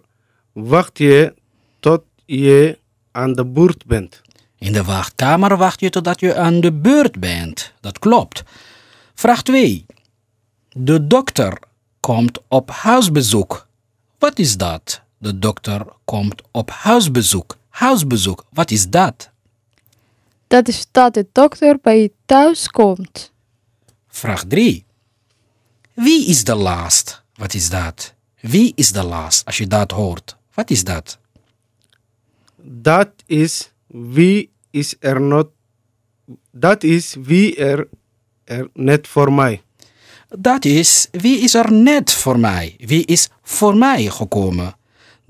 wacht 0.52 0.98
je 0.98 1.34
tot 1.80 2.02
je 2.24 2.78
aan 3.10 3.32
de 3.32 3.46
beurt 3.46 3.86
bent. 3.86 4.22
In 4.58 4.72
de 4.72 4.84
wachtkamer 4.84 5.56
wacht 5.56 5.80
je 5.80 5.90
totdat 5.90 6.20
je 6.20 6.36
aan 6.36 6.60
de 6.60 6.72
beurt 6.72 7.18
bent. 7.20 7.72
Dat 7.80 7.98
klopt. 7.98 8.42
Vraag 9.14 9.42
2. 9.42 9.86
De 10.68 11.06
dokter 11.06 11.58
komt 12.00 12.38
op 12.48 12.70
huisbezoek. 12.70 13.66
Wat 14.18 14.38
is 14.38 14.56
dat? 14.56 15.02
De 15.20 15.38
dokter 15.38 15.86
komt 16.04 16.42
op 16.50 16.70
huisbezoek. 16.70 17.56
Huisbezoek, 17.68 18.44
wat 18.52 18.70
is 18.70 18.88
dat? 18.88 19.30
Dat 20.46 20.68
is 20.68 20.86
dat 20.90 21.14
de 21.14 21.26
dokter 21.32 21.78
bij 21.82 22.00
je 22.00 22.12
thuis 22.26 22.68
komt. 22.68 23.32
Vraag 24.08 24.44
3. 24.44 24.84
Wie 25.94 26.26
is 26.26 26.44
de 26.44 26.54
laatst? 26.54 27.22
Wat 27.34 27.54
is 27.54 27.68
dat? 27.68 28.14
Wie 28.40 28.72
is 28.74 28.92
de 28.92 29.02
laatst? 29.02 29.46
Als 29.46 29.58
je 29.58 29.66
dat 29.66 29.90
hoort, 29.90 30.36
wat 30.54 30.70
is 30.70 30.84
dat? 30.84 31.18
Dat 32.62 33.10
is 33.26 33.72
wie 33.86 34.50
is 34.70 34.96
er 34.98 35.20
not. 35.20 35.48
Dat 36.50 36.82
is 36.82 37.16
wie 37.22 37.56
er, 37.56 37.88
er 38.44 38.68
net 38.74 39.08
voor 39.08 39.32
mij. 39.32 39.62
Dat 40.28 40.64
is 40.64 41.08
wie 41.10 41.38
is 41.38 41.54
er 41.54 41.72
net 41.72 42.12
voor 42.12 42.38
mij? 42.38 42.76
Wie 42.78 43.04
is 43.04 43.28
voor 43.42 43.76
mij 43.76 44.04
gekomen? 44.04 44.78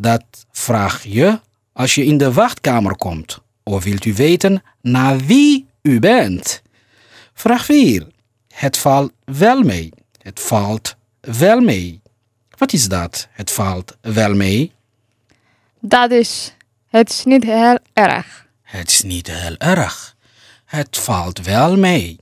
Dat 0.00 0.24
vraag 0.50 1.04
je 1.04 1.40
als 1.72 1.94
je 1.94 2.04
in 2.04 2.18
de 2.18 2.32
wachtkamer 2.32 2.96
komt. 2.96 3.38
Of 3.62 3.84
wilt 3.84 4.04
u 4.04 4.14
weten 4.14 4.62
naar 4.80 5.18
wie 5.18 5.66
u 5.82 5.98
bent? 5.98 6.62
Vraag 7.34 7.64
4. 7.64 8.06
Het 8.48 8.76
valt 8.76 9.12
wel 9.24 9.62
mee. 9.62 9.92
Het 10.22 10.40
valt 10.40 10.96
wel 11.20 11.60
mee. 11.60 12.00
Wat 12.58 12.72
is 12.72 12.88
dat? 12.88 13.28
Het 13.30 13.50
valt 13.50 13.96
wel 14.00 14.34
mee. 14.34 14.72
Dat 15.80 16.10
is, 16.10 16.54
het 16.88 17.10
is 17.10 17.24
niet 17.24 17.44
heel 17.44 17.78
erg. 17.92 18.46
Het 18.62 18.90
is 18.90 19.02
niet 19.02 19.26
heel 19.26 19.56
erg. 19.56 20.16
Het 20.64 20.96
valt 20.96 21.40
wel 21.40 21.76
mee. 21.76 22.18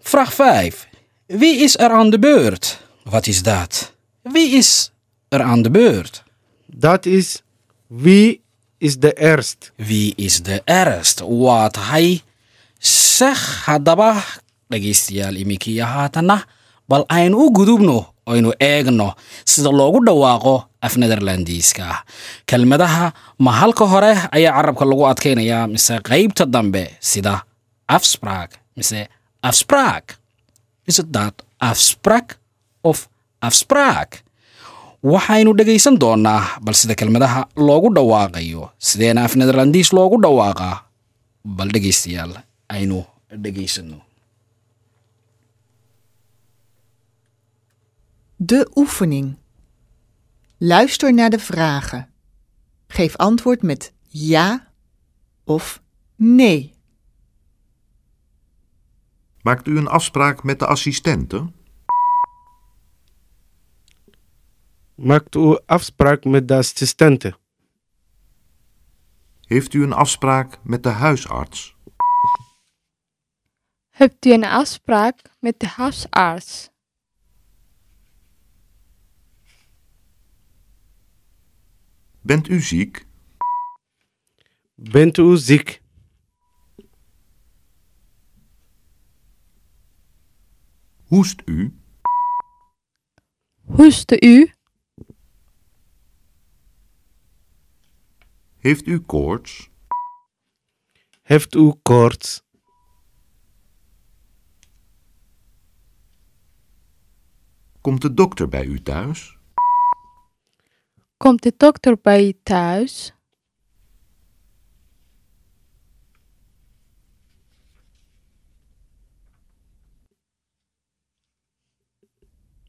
Vraag 0.00 0.34
5. 0.34 0.88
Wie 1.26 1.56
is 1.56 1.78
er 1.78 1.90
aan 1.90 2.10
de 2.10 2.18
beurt? 2.18 2.80
Wat 3.02 3.26
is 3.26 3.42
dat? 3.42 3.94
Wie 4.22 4.50
is 4.50 4.92
er 5.34 5.42
aan 5.42 5.62
de 5.62 5.70
beurt? 5.70 6.22
Dat 6.66 7.06
is 7.06 7.42
wie 7.86 8.40
is 8.78 8.98
de 8.98 9.12
eerst. 9.12 9.72
Wie 9.76 10.12
is 10.16 10.42
de 10.42 10.62
eerst? 10.64 11.20
Waa 11.20 11.68
tahay 11.68 12.22
zeg 13.16 13.64
haddaba 13.66 14.22
dhegaystayaal 14.68 15.36
iminkii 15.36 15.80
haatanna 15.80 16.44
bal 16.88 17.04
aynu 17.08 17.36
u 17.46 17.50
gudubno 17.56 18.14
aynu 18.28 18.52
eegno 18.58 19.14
sida 19.44 19.70
loogu 19.72 20.04
dhawaaqo 20.04 20.54
af 20.80 20.96
nederlandiiska 20.96 22.04
kelmadaha 22.46 23.12
ma 23.38 23.52
halka 23.60 23.84
hore 23.92 24.12
ayaa 24.36 24.56
carabka 24.56 24.84
lagu 24.84 25.06
adkaynayaa 25.08 25.66
mise 25.66 26.00
qaybta 26.08 26.44
dambe 26.46 26.84
sida 27.00 27.44
afspraak. 27.86 28.50
Mise 28.76 29.08
afspraak. 29.40 30.18
Is 30.84 30.96
het 30.96 31.12
dat 31.12 31.44
afspraak 31.58 32.38
of 32.82 33.08
afspraak 33.38 34.23
waxaynu 35.12 35.52
dhegaysan 35.58 35.98
doonaa 36.00 36.42
bal 36.64 36.76
sida 36.80 36.94
kelmadaha 37.00 37.40
loogu 37.68 37.92
dhawaaqayo 37.96 38.70
sideena 38.78 39.24
af 39.28 39.34
nederlandiis 39.40 39.92
loogu 39.98 40.16
dhawaaqaa 40.24 40.76
bal 41.56 41.70
dhegaystayaal 41.76 42.32
aynu 42.76 43.04
dhegaysano 43.44 44.00
De 48.36 48.70
oefening. 48.74 49.36
Luister 50.58 51.14
naar 51.14 51.30
de 51.30 51.38
vragen. 51.38 52.08
Geef 52.86 53.16
antwoord 53.16 53.62
met 53.62 53.92
ja 54.08 54.72
of 55.44 55.82
nee. 56.16 56.74
Maakt 59.42 59.66
u 59.66 59.76
een 59.76 59.86
afspraak 59.88 60.42
met 60.42 60.58
de 60.58 60.66
assistenten? 60.66 61.54
Maakt 64.94 65.34
u 65.34 65.58
afspraak 65.66 66.24
met 66.24 66.48
de 66.48 66.54
assistente. 66.54 67.38
Heeft 69.40 69.74
u 69.74 69.82
een 69.82 69.92
afspraak 69.92 70.58
met 70.62 70.82
de 70.82 70.88
huisarts? 70.88 71.76
Hebt 73.90 74.26
u 74.26 74.32
een 74.32 74.44
afspraak 74.44 75.20
met 75.40 75.60
de 75.60 75.66
huisarts? 75.66 76.70
Bent 82.20 82.48
u 82.48 82.60
ziek? 82.60 83.06
Bent 84.74 85.18
u 85.18 85.36
ziek? 85.36 85.82
Hoest 91.04 91.42
u? 91.44 91.78
Hoeste 93.64 94.20
u? 94.20 94.52
Heeft 98.64 98.86
u 98.86 99.00
koorts? 99.00 99.70
Heeft 101.22 101.54
u 101.54 101.72
koorts? 101.82 102.42
Komt 107.80 108.02
de 108.02 108.14
dokter 108.14 108.48
bij 108.48 108.64
u 108.64 108.82
thuis? 108.82 109.38
Komt 111.16 111.42
de 111.42 111.54
dokter 111.56 111.98
bij 112.00 112.26
je 112.26 112.42
thuis? 112.42 113.14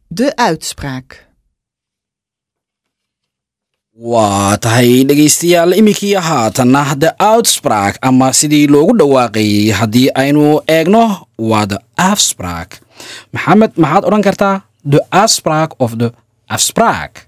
De 0.08 0.36
uitspraak. 0.36 1.35
Waa 3.96 4.58
tahay 4.60 5.06
dhegaystayaal 5.08 5.72
iminkii 5.80 6.14
haatanna 6.20 6.96
de 7.00 7.10
outspraak 7.18 7.96
ama 8.02 8.34
sidii 8.34 8.68
loogu 8.68 8.94
dhawaaqayey 9.00 9.72
haddii 9.72 10.10
aynu 10.24 10.62
eegno 10.68 11.04
waa 11.38 11.66
de 11.66 11.78
afspraak 11.96 12.80
maxamed 13.34 13.72
maxaad 13.84 14.04
odhan 14.08 14.22
kartaa 14.28 14.56
de 14.84 15.00
afspraak 15.10 15.72
of 15.80 15.92
de 15.96 16.12
afspraak 16.48 17.28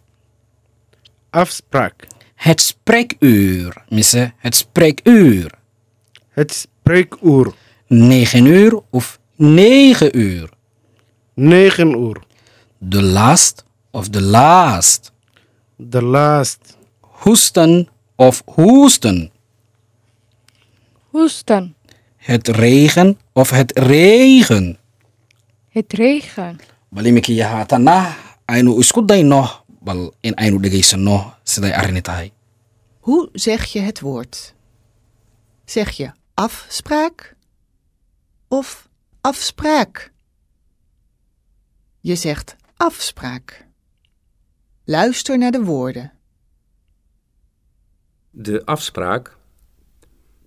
Afspraak. 1.31 2.07
het 2.35 2.61
spreekuur 2.61 3.73
mise 3.89 4.31
het 4.37 4.55
spreekuur 4.55 5.51
Het 6.37 6.51
spreekuur. 6.53 7.53
negen 7.89 8.45
uur 8.45 8.79
of 8.91 9.19
negen 9.37 10.17
uur 10.19 10.49
9 11.35 11.93
uur. 11.99 12.17
de 12.79 13.01
last 13.01 13.63
of 13.91 14.09
de 14.09 14.21
laast 14.21 15.11
De 15.77 16.01
laatst. 16.01 16.77
hoesten 17.01 17.87
of 18.15 18.41
hoesten 18.45 19.31
Hoesten. 21.09 21.75
het 22.15 22.47
regen 22.47 23.19
of 23.33 23.49
het 23.49 23.71
regen 23.79 24.77
Het 25.69 25.93
regen. 25.93 26.59
bal 26.89 27.05
iminkii 27.05 27.41
haatanna 27.41 28.15
aynu 28.45 28.77
isku 28.79 29.05
dayno 29.05 29.45
bal 29.79 30.13
in 30.21 30.35
aynu 30.35 30.59
dhegaysanno 30.59 31.33
siday 31.43 31.71
arrini 31.73 32.01
tahay 32.01 32.31
Hoe 32.99 33.29
zeg 33.33 33.65
je 33.65 33.79
het 33.79 33.99
woord? 33.99 34.53
Zeg 35.65 35.89
je 35.91 36.11
afspraak 36.33 37.35
of 38.47 38.89
afspraak? 39.21 40.11
Je 42.01 42.15
zegt 42.15 42.55
afspraak. 42.77 43.66
Luister 44.89 45.37
naar 45.37 45.51
de 45.51 45.63
woorden. 45.63 46.13
De 48.29 48.65
afspraak. 48.65 49.37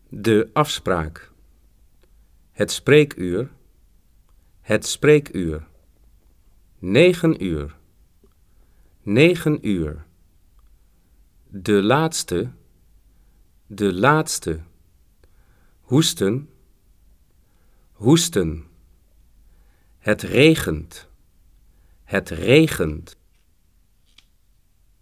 De 0.09 0.51
afspraak. 0.53 1.33
Het 2.51 2.71
spreekuur. 2.71 3.51
Het 4.61 4.87
spreekuur. 4.87 5.67
Negen 6.79 7.45
uur. 7.45 7.77
Negen 9.03 9.69
uur. 9.69 10.07
De 11.49 11.83
laatste. 11.83 12.51
De 13.67 13.93
laatste. 13.95 14.61
Hoesten. 15.81 16.51
Hoesten. 17.93 18.67
Het 19.99 20.23
regent. 20.23 21.09
Het 22.05 22.29
regent. 22.29 23.19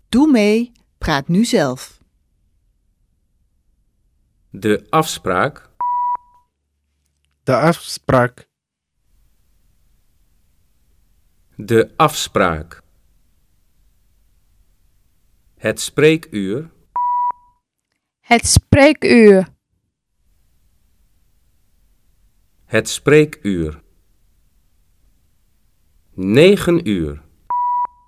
Doe 0.09 0.31
mee, 0.31 0.73
praat 0.99 1.29
nu 1.29 1.45
zelf. 1.45 2.00
De 4.50 4.87
afspraak. 4.91 5.71
De 7.43 7.57
afspraak. 7.57 8.49
De 11.57 11.93
afspraak. 11.97 12.83
Het 15.57 15.81
spreekuur. 15.81 16.71
Het 18.21 18.47
spreekuur. 18.47 19.49
Het 22.65 22.88
spreekuur. 22.88 23.83
Negen 26.15 26.88
uur. 26.88 27.23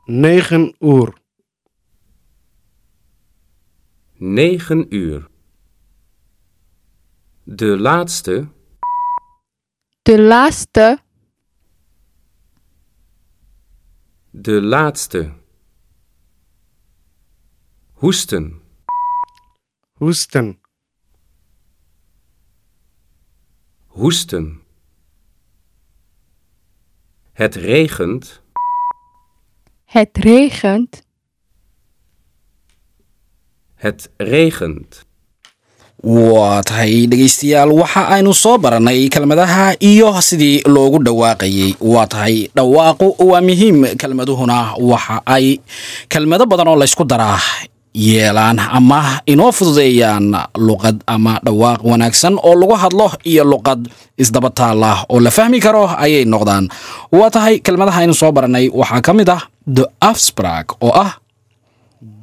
Negen 0.04 0.74
uur. 0.78 1.19
Negen 4.22 4.94
uur. 4.94 5.28
De 7.42 7.78
laatste. 7.78 8.48
De 10.02 10.20
laatste. 10.20 10.98
De 14.30 14.62
laatste. 14.62 15.32
Hoesten. 17.92 18.62
Hoesten. 19.92 20.60
Hoesten. 23.86 24.62
Het 27.32 27.54
regent. 27.54 28.42
Het 29.84 30.16
regent. 30.16 31.08
Het 33.80 34.10
regent. 34.18 35.04
waa 36.00 36.64
tahay 36.64 37.04
dhegaystayaal 37.12 37.72
waxa 37.76 38.02
aynu 38.16 38.32
soo 38.32 38.56
barannay 38.56 39.08
kelmadaha 39.12 39.76
iyo 39.84 40.08
sidii 40.28 40.64
loogu 40.64 40.98
dhawaaqayey 41.04 41.76
waa 41.92 42.06
tahay 42.08 42.48
dhawaaqu 42.56 43.20
waa 43.30 43.40
muhiim 43.44 43.84
kelmaduhuna 44.00 44.58
waxa 44.80 45.20
ay 45.28 45.60
kelmado 46.08 46.44
badan 46.48 46.68
oo 46.72 46.76
laysku 46.80 47.04
daraa 47.04 47.36
yeelaan 47.92 48.56
ama 48.78 49.20
inoo 49.28 49.52
fududeeyaan 49.52 50.32
luqad 50.56 51.04
ama 51.04 51.36
dhawaaq 51.44 51.80
wanaagsan 51.84 52.40
oo 52.48 52.54
lagu 52.60 52.74
hadlo 52.82 53.12
iyo 53.30 53.44
luqad 53.44 53.84
isdaba 54.16 54.48
taalla 54.56 55.04
oo 55.12 55.20
la 55.20 55.28
fahmi 55.30 55.60
karo 55.60 55.84
ayay 56.04 56.24
noqdaan. 56.24 56.64
Waa 57.12 57.28
tahay 57.30 57.60
kelmadaha 57.60 58.00
aynu 58.08 58.14
soo 58.16 58.32
barannay 58.32 58.72
waxaa 58.72 59.04
ka 59.04 59.12
mid 59.12 59.28
ah 59.28 59.42
the 59.68 59.84
afspraak 60.00 60.80
oo 60.80 60.96
ah 61.04 61.12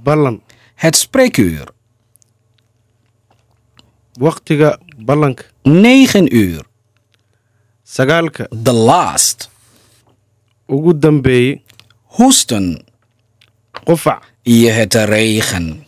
ballan 0.05 0.41
het 0.77 0.95
spreekuur. 0.95 1.67
Waqtiga 4.19 4.77
ballanka. 4.97 5.43
Negen 5.63 6.29
uur. 6.35 6.65
Sagaalka. 7.83 8.47
The 8.63 8.73
last. 8.73 9.49
Ugu 10.67 10.93
dambeeyey 10.99 11.61
houston. 12.17 12.81
Qufac 13.83 14.23
iyo 14.43 14.71
het 14.73 14.93
regen 14.93 15.86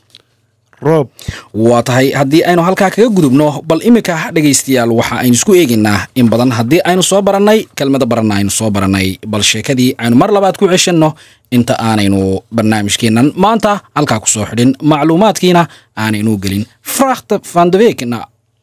roob 0.82 1.08
waa 1.54 1.84
tahay 1.84 2.12
haddii 2.12 2.44
aynu 2.50 2.62
halkaa 2.68 2.90
kaga 2.90 3.10
gudubno 3.10 3.62
bal 3.68 3.82
iminka 3.84 4.16
dhegaystayaal 4.36 4.92
waxa 5.00 5.16
aynu 5.24 5.34
isku 5.40 5.52
eegaynaa 5.60 6.08
in 6.16 6.28
badan 6.32 6.52
haddii 6.58 6.82
aynu 6.90 7.04
soo 7.04 7.22
barannay 7.22 7.60
kelmado 7.76 8.06
baranna 8.06 8.36
aynu 8.40 8.52
soo 8.52 8.70
barannay. 8.72 9.18
Bal 9.28 9.44
sheekadii 9.44 9.96
aynu 9.98 10.16
mar 10.16 10.30
labaad 10.32 10.56
ku 10.58 10.68
ceshanno 10.68 11.14
inta 11.52 11.74
aanaynu 11.80 12.42
barnaamijkeennan. 12.56 13.34
Maanta 13.36 13.80
halkaa 13.96 14.20
ku 14.20 14.28
soo 14.28 14.46
xidhin 14.50 14.72
macluumaadkiina 14.82 15.68
aanaynu 15.98 16.38
gelin. 16.44 16.66
Frakhta 16.82 17.40
vandewekna 17.54 18.20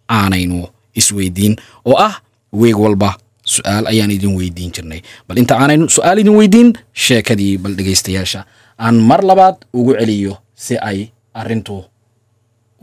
aanaynu 0.08 0.68
isweydiin. 0.94 1.56
Oo 1.84 1.96
ah 1.98 2.14
weeg 2.52 2.78
walba 2.78 3.14
su'aal 3.44 3.86
ayaan 3.92 4.10
idin 4.10 4.32
weydiin 4.38 4.72
jirnay. 4.74 5.00
Bal 5.28 5.36
inta 5.38 5.54
aanaynu 5.60 5.88
su'aal 5.88 6.18
idin 6.18 6.34
weydiin 6.38 6.72
sheekadii 6.94 7.58
bal 7.58 7.74
dhegaystayaasha. 7.78 8.44
Aan 8.78 8.96
mar 9.00 9.20
labaad 9.24 9.56
ugu 9.72 9.92
celiyo 10.00 10.36
si 10.54 10.76
ay 10.78 11.08
arrintu 11.34 11.84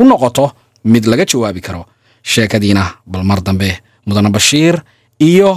u 0.04 0.08
noqoto 0.08 0.52
mid 0.84 1.06
laga 1.06 1.26
jawaabi 1.32 1.62
karo 1.62 1.86
sheekadiina 2.32 2.84
bal 3.06 3.24
mar 3.24 3.40
dambe 3.44 3.70
mudane 4.06 4.30
bashiir 4.30 4.84
iyo 5.18 5.52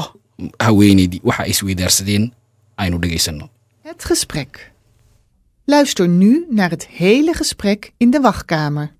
haweeneydii 0.64 1.20
waxa 1.28 1.42
ay 1.42 1.50
isweydaarsadeen 1.50 2.24
aynu 2.76 2.98
dhegaysanno 3.02 3.46
Het 3.82 4.04
gesprek. 4.04 4.72
Luister 5.64 6.08
nu 6.08 6.46
naar 6.50 6.70
het 6.70 6.86
hele 6.86 7.34
gesprek 7.34 7.92
in 7.96 8.10
de 8.10 8.20
wachtkamer. 8.20 8.94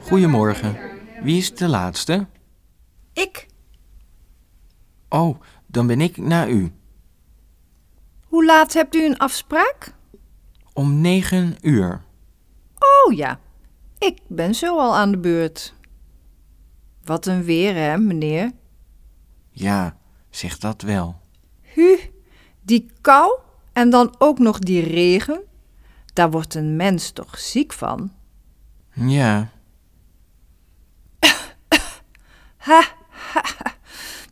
Goedemorgen. 0.00 0.76
Wie 1.22 1.36
is 1.36 1.54
de 1.54 1.68
laatste? 1.68 2.26
Ik. 3.12 3.46
Oh, 5.08 5.40
dan 5.66 5.86
ben 5.86 6.00
ik 6.00 6.16
na 6.16 6.48
u. 6.48 6.72
Hoe 8.24 8.44
laat 8.44 8.72
hebt 8.72 8.94
u 8.94 9.04
een 9.04 9.18
afspraak? 9.18 9.93
Om 10.74 11.00
negen 11.00 11.56
uur. 11.60 12.02
Oh 12.78 13.12
ja, 13.16 13.40
ik 13.98 14.18
ben 14.28 14.54
zo 14.54 14.78
al 14.78 14.96
aan 14.96 15.10
de 15.10 15.18
beurt. 15.18 15.74
Wat 17.04 17.26
een 17.26 17.44
weer, 17.44 17.74
hè, 17.74 17.98
meneer? 17.98 18.52
Ja, 19.50 19.96
zeg 20.30 20.58
dat 20.58 20.82
wel. 20.82 21.20
Hu, 21.60 21.98
die 22.62 22.90
kou 23.00 23.38
en 23.72 23.90
dan 23.90 24.14
ook 24.18 24.38
nog 24.38 24.58
die 24.58 24.82
regen. 24.82 25.42
Daar 26.12 26.30
wordt 26.30 26.54
een 26.54 26.76
mens 26.76 27.10
toch 27.10 27.38
ziek 27.38 27.72
van? 27.72 28.12
Ja, 28.92 29.50
Ha, 32.56 32.82
ha, 33.08 33.44
ha, 33.58 33.74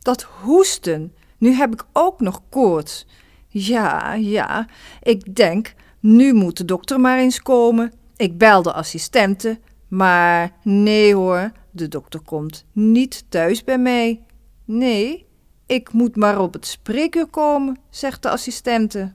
dat 0.01 0.21
hoesten. 0.21 1.15
Nu 1.37 1.51
heb 1.51 1.73
ik 1.73 1.85
ook 1.93 2.19
nog 2.19 2.41
koorts. 2.49 3.05
Ja, 3.47 4.13
ja, 4.13 4.67
ik 5.01 5.35
denk, 5.35 5.73
nu 6.03 6.33
moet 6.33 6.57
de 6.57 6.65
dokter 6.65 6.99
maar 6.99 7.17
eens 7.17 7.41
komen. 7.41 7.93
Ik 8.15 8.37
bel 8.37 8.61
de 8.61 8.73
assistente, 8.73 9.59
maar 9.87 10.51
nee 10.63 11.15
hoor, 11.15 11.51
de 11.71 11.87
dokter 11.87 12.19
komt 12.21 12.65
niet 12.71 13.25
thuis 13.29 13.63
bij 13.63 13.77
mij. 13.77 14.21
Nee, 14.65 15.25
ik 15.65 15.91
moet 15.93 16.15
maar 16.15 16.39
op 16.39 16.53
het 16.53 16.65
spreekuur 16.67 17.25
komen, 17.27 17.77
zegt 17.89 18.21
de 18.21 18.29
assistente. 18.29 19.11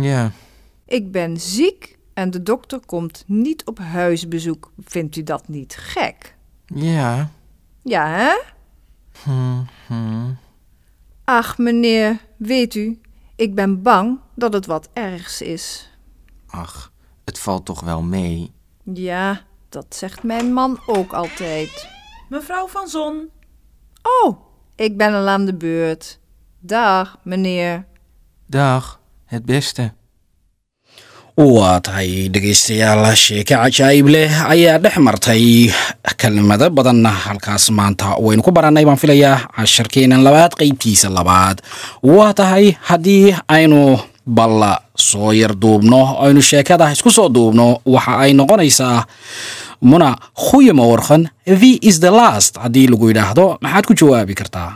ja, 0.00 0.32
Ik 0.86 1.12
ben 1.12 1.40
ziek 1.40 1.98
en 2.14 2.30
de 2.30 2.42
dokter 2.42 2.80
komt 2.86 3.24
niet 3.26 3.66
op 3.66 3.78
huisbezoek. 3.78 4.72
Vindt 4.84 5.16
u 5.16 5.22
dat 5.22 5.48
niet 5.48 5.76
gek? 5.76 6.36
ja. 6.74 7.30
Ja, 7.82 8.08
hè? 8.08 8.40
Hm, 9.22 9.62
hm. 9.86 10.30
Ach, 11.24 11.58
meneer, 11.58 12.18
weet 12.36 12.74
u, 12.74 13.00
ik 13.36 13.54
ben 13.54 13.82
bang 13.82 14.18
dat 14.34 14.52
het 14.52 14.66
wat 14.66 14.88
ergs 14.92 15.42
is. 15.42 15.89
Ach, 16.50 16.90
het 17.24 17.38
valt 17.38 17.64
toch 17.64 17.80
wel 17.80 18.02
mee. 18.02 18.52
Ja, 18.94 19.40
dat 19.68 19.86
zegt 19.88 20.22
mijn 20.22 20.52
man 20.52 20.80
ook 20.86 21.12
altijd. 21.12 21.88
Mevrouw 22.28 22.66
van 22.66 22.88
Zon. 22.88 23.28
Oh, 24.02 24.36
ik 24.76 24.96
ben 24.96 25.14
al 25.14 25.28
aan 25.28 25.44
de 25.44 25.54
beurt. 25.54 26.18
Dag, 26.60 27.18
meneer. 27.22 27.84
Dag, 28.46 29.00
het 29.26 29.44
beste. 29.44 29.92
waa 31.40 31.80
tahay 31.80 32.28
dhegaystayaal 32.28 33.14
sheeke 33.16 33.54
cajaa'ib 33.56 34.06
leh 34.12 34.28
ayaa 34.52 34.76
dhex 34.78 34.96
martay 35.00 35.72
kelmado 36.20 36.68
badanna 36.70 37.08
halkaas 37.24 37.70
maanta 37.72 38.12
waynu 38.20 38.42
ku 38.44 38.52
barannay 38.52 38.84
baan 38.84 38.98
filayaa 39.00 39.48
casharkeenan 39.56 40.20
labaad 40.26 40.52
qeybtiisa 40.60 41.08
labaad 41.08 41.62
waa 42.04 42.32
tahay 42.36 42.76
haddii 42.88 43.32
aynu 43.48 43.96
balla 44.28 44.72
soo 45.10 45.30
yar 45.40 45.52
duubno 45.62 46.00
aynu 46.24 46.40
sheekada 46.50 46.86
isku 46.94 47.10
soo 47.16 47.28
duubno 47.36 47.66
waxa 47.94 48.12
ay 48.24 48.32
noqonaysaa 48.40 48.98
muna 49.90 50.08
khuyama 50.44 50.84
warqan 50.92 51.22
the 51.60 51.70
is 51.88 51.96
the 52.04 52.10
last 52.20 52.52
haddii 52.62 52.86
lagu 52.92 53.06
yidhaahdo. 53.10 53.44
Maxaad 53.64 53.84
ku 53.88 53.94
jawaabi 54.00 54.34
kartaa? 54.40 54.70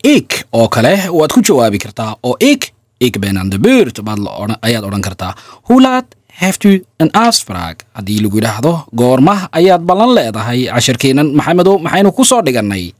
Ik 0.00 0.46
oo 0.50 0.68
kale 0.68 0.94
waad 1.10 1.32
ku 1.34 1.40
jawaabi 1.42 1.78
kartaa 1.78 2.16
oo 2.22 2.34
ik 2.38 2.72
ik 2.98 3.18
ben 3.20 3.38
aan 3.38 3.48
de 3.50 3.58
beurt 3.58 4.02
baad 4.02 4.18
la 4.18 4.30
odhan- 4.42 4.60
ayaad 4.60 4.84
odhan 4.84 5.00
kartaa. 5.00 5.34
Hoe 5.66 5.80
laat 5.80 6.04
heeft 6.26 6.64
u 6.64 6.84
een 6.96 7.10
afspraak 7.12 7.84
haddii 7.92 8.20
lagu 8.22 8.36
yidhaahdo 8.38 8.84
goorma 8.94 9.48
ayaad 9.50 9.82
ballan 9.82 10.12
leedahay 10.14 10.64
casharkeenan 10.74 11.34
maxamedow 11.34 11.78
maxaynu 11.82 12.12
ku 12.12 12.24
soo 12.24 12.42
dhigannay 12.42 12.92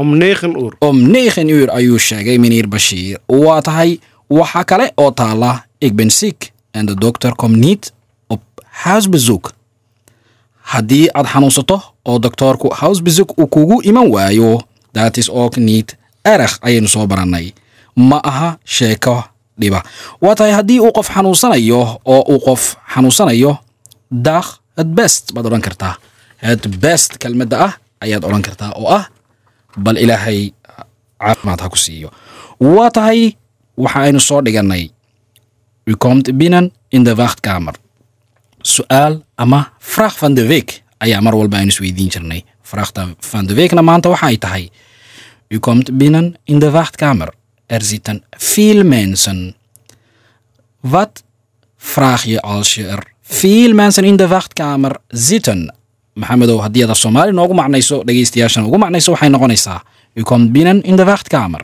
om 0.00 0.16
negen 0.16 0.52
uur. 0.62 0.72
Om 0.78 0.96
negen 1.10 1.48
uur 1.48 1.68
ayuu 1.70 1.98
sheegay 1.98 2.38
meneer 2.38 2.68
bashiir 2.68 3.18
waa 3.26 3.60
tahay 3.62 3.98
waxa 4.28 4.62
kale 4.64 4.92
oo 4.94 5.10
taala 5.10 5.64
ik 5.78 5.94
ben 5.96 6.10
ziek 6.10 6.52
en 6.70 6.86
de 6.86 6.94
dokter 6.94 7.34
komt 7.34 7.56
niet 7.56 7.92
op 8.26 8.40
huisbezoek. 8.84 9.52
Haddii 10.60 11.08
aad 11.12 11.26
xanuunsato 11.26 11.82
oo 12.02 12.18
doktoorku 12.18 12.68
huisbezoek 12.74 13.30
uu 13.38 13.46
kugu 13.46 13.80
iman 13.82 14.08
waayo 14.10 14.60
dat 14.92 15.16
is 15.16 15.30
ook 15.30 15.56
niet 15.56 15.96
erg 16.22 16.58
ayaynu 16.60 16.86
soo 16.88 17.06
barannay. 17.06 17.52
Ma 17.94 18.18
aha 18.22 18.58
sheeko 18.64 19.24
dhiba. 19.56 19.82
Waa 20.20 20.34
tahay 20.34 20.52
haddii 20.52 20.80
uu 20.80 20.90
qof 20.92 21.08
xanuunsanayo 21.08 22.00
oo 22.04 22.22
uu 22.32 22.38
qof 22.38 22.76
xanuunsanayo 22.94 23.58
dag 24.10 24.60
het 24.74 24.94
best 24.94 25.32
baad 25.32 25.46
odhan 25.46 25.60
kartaa. 25.60 25.98
Het 26.36 26.80
best 26.80 27.16
kelmadda 27.16 27.56
ah 27.58 27.72
ayaad 27.98 28.24
odhan 28.24 28.42
kartaa 28.42 28.72
oo 28.76 28.86
ah 28.86 29.04
bal 29.76 29.96
ilaahay 29.96 30.52
caafimaad 31.18 31.60
ha 31.60 31.68
ku 31.68 31.76
siiyo. 31.76 32.10
Waa 32.58 32.90
tahay 32.90 33.36
waxa 33.76 33.98
aynu 34.00 34.20
soo 34.20 34.42
dhigannay. 34.42 34.90
U 35.86 35.96
komt 35.96 36.36
binnen 36.36 36.72
in 36.88 37.02
de 37.04 37.14
wachtkamer 37.14 37.74
su'aal 38.60 39.22
ama 39.34 39.72
vraag 39.78 40.18
van 40.18 40.34
de 40.34 40.46
week 40.46 40.82
ayaa 40.98 41.20
mar 41.20 41.36
walba 41.36 41.56
aynu 41.56 41.68
isweydiin 41.70 42.08
jirnay. 42.08 42.44
Vraagta 42.62 43.08
van 43.20 43.46
de 43.46 43.54
weekna 43.54 43.82
maanta 43.82 44.08
waxa 44.08 44.26
ay 44.26 44.36
tahay. 44.36 44.70
U 45.48 45.58
komt 45.58 45.96
binnen 45.98 46.34
in 46.44 46.58
de 46.58 46.70
wachtkamer 46.70 47.32
er 47.66 47.82
zitten 47.82 48.24
veel 48.30 48.84
mensen 48.84 49.54
wat 50.80 51.22
vraag 51.76 52.22
je 52.24 52.40
als 52.40 52.74
je 52.74 52.86
er? 52.86 53.12
Veel 53.22 53.74
mensen 53.74 54.04
in 54.04 54.16
de 54.16 54.28
wachtkamer 54.28 54.96
zitten 55.08 55.74
maxamedow 56.20 56.58
haddii 56.64 56.82
aad 56.84 56.90
af 56.94 56.98
soomaali 57.04 57.32
noogu 57.38 57.54
macnayso 57.60 57.96
dhegaystayaashana 58.06 58.66
ugu 58.68 58.78
macnayso 58.84 59.10
waxay 59.14 59.28
noqonaysaa 59.34 59.80
u 60.20 60.22
komt 60.30 60.50
binnen 60.54 60.78
in 60.90 60.96
de 60.96 61.04
wachtkamer 61.10 61.62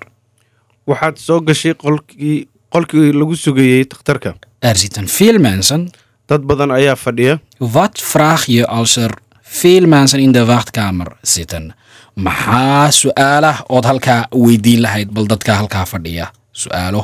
waxaad 0.90 1.16
soo 1.26 1.40
gashay 1.48 1.74
qolkii 1.84 2.36
qolkii 2.74 3.12
lagu 3.20 3.34
sugayey 3.36 3.84
takhtarka. 3.84 4.34
Er 4.68 4.76
zitten 4.76 5.06
veel 5.18 5.38
mensen 5.38 5.90
dad 6.28 6.42
badan 6.48 6.70
ayaa 6.70 6.96
fadhiya. 6.96 7.38
Wat 7.58 8.00
vraag 8.12 8.44
je 8.46 8.66
als 8.66 8.96
er 8.96 9.10
veel 9.42 9.86
mensen 9.86 10.20
in 10.20 10.32
de 10.32 10.44
wachtkamer 10.44 11.08
zitten? 11.22 11.74
maxaa 12.16 12.90
su'aala 12.90 13.52
ood 13.68 13.84
halkaa 13.84 14.26
weydiin 14.30 14.80
lahayd 14.80 15.10
bal 15.14 15.26
dadka 15.26 15.54
halkaa 15.54 15.84
fadhiya? 15.86 16.30
Su'aalo. 16.52 17.02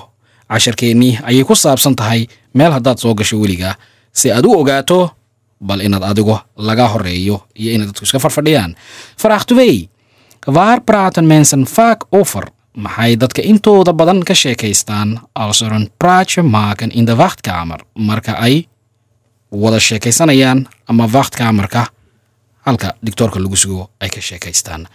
Casharkeennii 0.50 1.18
ayay 1.22 1.44
ku 1.44 1.54
saabsan 1.54 1.94
tahay 1.94 2.26
meel 2.54 2.72
haddaad 2.72 2.98
soo 2.98 3.14
gasho 3.14 3.38
weligaa 3.42 3.74
si 4.12 4.30
aad 4.32 4.44
u 4.46 4.52
ogaato 4.60 5.10
bal 5.60 5.80
inaad 5.80 6.02
adigu 6.02 6.38
laga 6.56 6.86
horeeyo 6.88 7.46
iyo 7.54 7.70
inay 7.74 7.86
dadku 7.86 8.04
iska 8.04 8.18
farfadhiyaan. 8.18 8.74
Vraag 9.22 9.44
2 9.44 9.88
waar 10.46 10.80
praten 10.80 11.26
mensen 11.26 11.66
vaak 11.76 12.04
over 12.10 12.48
maxay 12.74 13.16
dadka 13.16 13.42
intooda 13.42 13.92
badan 13.92 14.22
ka 14.24 14.34
sheekaystaan? 14.34 15.20
Als 15.32 15.60
een 15.60 15.90
praatje 15.96 16.42
maken 16.42 16.90
in 16.90 17.04
de 17.04 17.14
wachtkamer. 17.14 17.80
Marka 17.94 18.32
ay 18.32 18.68
wada 19.50 19.78
sheekaysanayaan 19.78 20.68
ama 20.84 21.08
wachtkamerka 21.08 21.88
halka 22.60 22.94
dictoorka 23.02 23.38
lagu 23.40 23.56
sugo 23.56 23.90
ay 23.98 24.08
ka 24.08 24.20
sheekaystaan. 24.20 24.86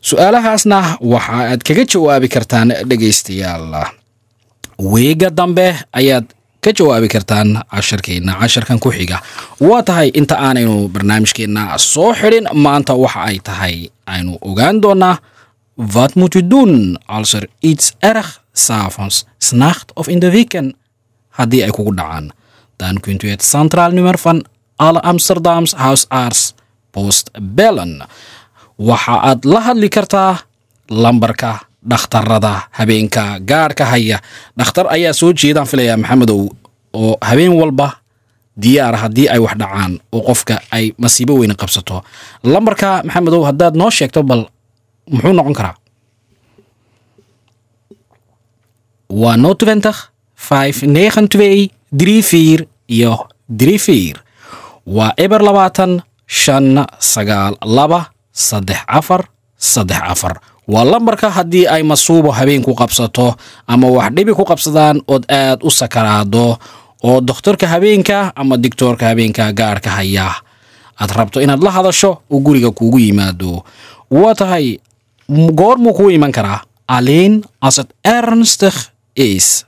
Su'aalahaasna 0.00 0.96
waxa 1.00 1.32
aad 1.50 1.62
kaga 1.62 1.84
jawaabi 1.84 2.28
kartaan 2.28 2.68
dhegaystayaal. 2.88 3.86
Weega 4.78 5.30
dambe 5.30 5.74
ayaad 5.92 6.24
ka 6.64 6.72
jawaabi 6.78 7.08
kartaan 7.14 7.60
casharkeenna 7.72 8.32
casharkan 8.40 8.78
ku 8.80 8.88
xiga. 8.96 9.20
Waa 9.60 9.82
tahay 9.88 10.08
inta 10.20 10.34
aanaynu 10.46 10.88
barnaamijkeenna 10.94 11.76
soo 11.92 12.10
xidhin 12.20 12.48
maanta 12.64 12.92
waxa 13.02 13.20
ay 13.28 13.36
tahay 13.48 13.74
aynu 14.12 14.32
ogaan 14.48 14.80
doonaa 14.80 15.16
wat 15.94 16.14
moet 16.14 16.34
u 16.34 16.42
doen? 16.48 16.96
Als 17.06 17.32
er 17.34 17.44
iets 17.60 17.92
erg 18.00 18.40
s'avonds 18.52 19.24
s'nacht 19.38 19.92
of 19.94 20.08
in 20.08 20.18
de 20.24 20.30
weekend? 20.30 20.74
Haddii 21.36 21.62
ay 21.62 21.70
kugu 21.70 21.92
dhacaan. 21.94 22.30
Dan 22.76 23.00
kunt 23.00 23.22
u 23.22 23.28
het 23.28 23.42
centraal 23.44 23.90
nummer 23.92 24.18
van 24.18 24.44
alle 24.76 25.00
Amsterdams 25.02 25.74
huisarts 25.74 26.54
post 26.90 27.30
bellen. 27.42 28.02
Waxa 28.76 29.20
aad 29.20 29.44
la 29.44 29.60
hadli 29.60 29.88
kartaa 29.88 30.40
lambarka 30.86 31.60
dhakhtarada 31.84 32.68
habeenka 32.70 33.38
gaadhka 33.40 33.84
haya 33.84 34.18
dhakhtar 34.58 34.86
ayaa 34.90 35.12
soo 35.12 35.32
jeedaan 35.32 35.66
filayaa 35.66 35.96
maxamedow 35.96 36.48
oo 36.92 37.16
habeen 37.20 37.52
walba 37.60 37.88
diyaara 38.56 38.98
haddii 39.04 39.28
ay 39.28 39.38
wax 39.38 39.54
dhacaan 39.58 39.92
oo 40.12 40.22
qofka 40.22 40.60
ay 40.70 40.94
masiibo 40.98 41.34
weyne 41.38 41.54
qabsato. 41.54 42.02
Lambarka 42.44 43.02
maxamedow 43.04 43.42
haddaad 43.44 43.74
noo 43.76 43.90
sheegto 43.90 44.22
bal 44.22 44.42
muxuu 45.10 45.32
noqon 45.32 45.54
karaa? 45.54 45.74
Waa 49.10 49.36
no 49.36 49.54
twentig 49.54 49.94
vijf 50.48 50.82
negen 50.82 51.28
twee 51.28 51.70
drie 51.92 52.66
iyo 52.88 53.26
drie 53.48 54.14
waa 54.86 55.12
eber 55.16 55.40
labaatan 55.42 56.02
shan 56.26 56.86
sagaal 56.98 57.56
laba 57.64 58.10
saddex 58.32 58.80
afar 58.86 59.28
saddex 59.56 60.00
afar 60.02 60.40
waa 60.68 60.84
lambarka 60.84 61.30
haddii 61.30 61.66
ay 61.68 61.82
masuubo 61.82 62.30
habeen 62.32 62.62
ku 62.62 62.74
qabsato 62.74 63.36
ama 63.66 63.88
wax 63.88 64.12
dhibi 64.14 64.32
ku 64.34 64.44
qabsadaan 64.44 65.02
ood 65.06 65.24
aad 65.28 65.60
u 65.62 65.70
sakaraado 65.70 66.58
oo 67.04 67.20
dokhtarka 67.20 67.66
habeenka 67.68 68.32
ama 68.36 68.56
digtoorka 68.56 69.06
habeenka 69.08 69.52
gaarhka 69.52 69.90
haya. 69.90 70.32
Aad 71.00 71.10
rabto 71.10 71.40
inaad 71.40 71.62
la 71.62 71.70
hadasho 71.70 72.22
uu 72.30 72.40
guriga 72.40 72.70
kuugu 72.70 72.98
yimaado. 72.98 73.64
Waa 74.10 74.34
tahay 74.34 74.78
goormuu 75.28 75.92
kuu 75.92 76.10
iman 76.10 76.32
karaa? 76.32 76.62
Alleen 76.86 77.44
als 77.60 77.76
het 77.76 77.90
ernstig 78.02 78.92
is. 79.14 79.64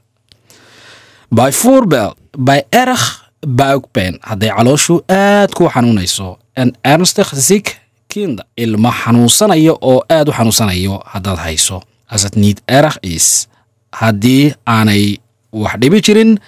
Bijvoorbeeld 1.28 2.16
bij 2.38 2.64
erg 2.70 3.30
buikpijn. 3.48 4.16
Hadday 4.20 4.48
calooshu 4.54 5.00
aad 5.06 5.52
ku 5.54 5.68
xanuunayso. 5.68 6.38
En 6.52 6.74
ernstig 6.80 7.32
ziek 7.34 7.80
kind 8.16 8.40
ilmo 8.56 8.90
xanuunsanayo 9.02 9.74
oo 9.80 10.00
aad 10.16 10.28
u 10.28 10.32
xanuunsanayo 10.32 10.94
haddaad 11.12 11.38
hayso. 11.38 11.80
Het 12.08 12.34
niet 12.34 12.62
erg 12.66 12.96
is. 13.00 13.46
Haddii 13.90 14.54
aanay 14.64 15.18
wax 15.52 15.74
dhibi 15.80 16.00
jirin 16.00 16.38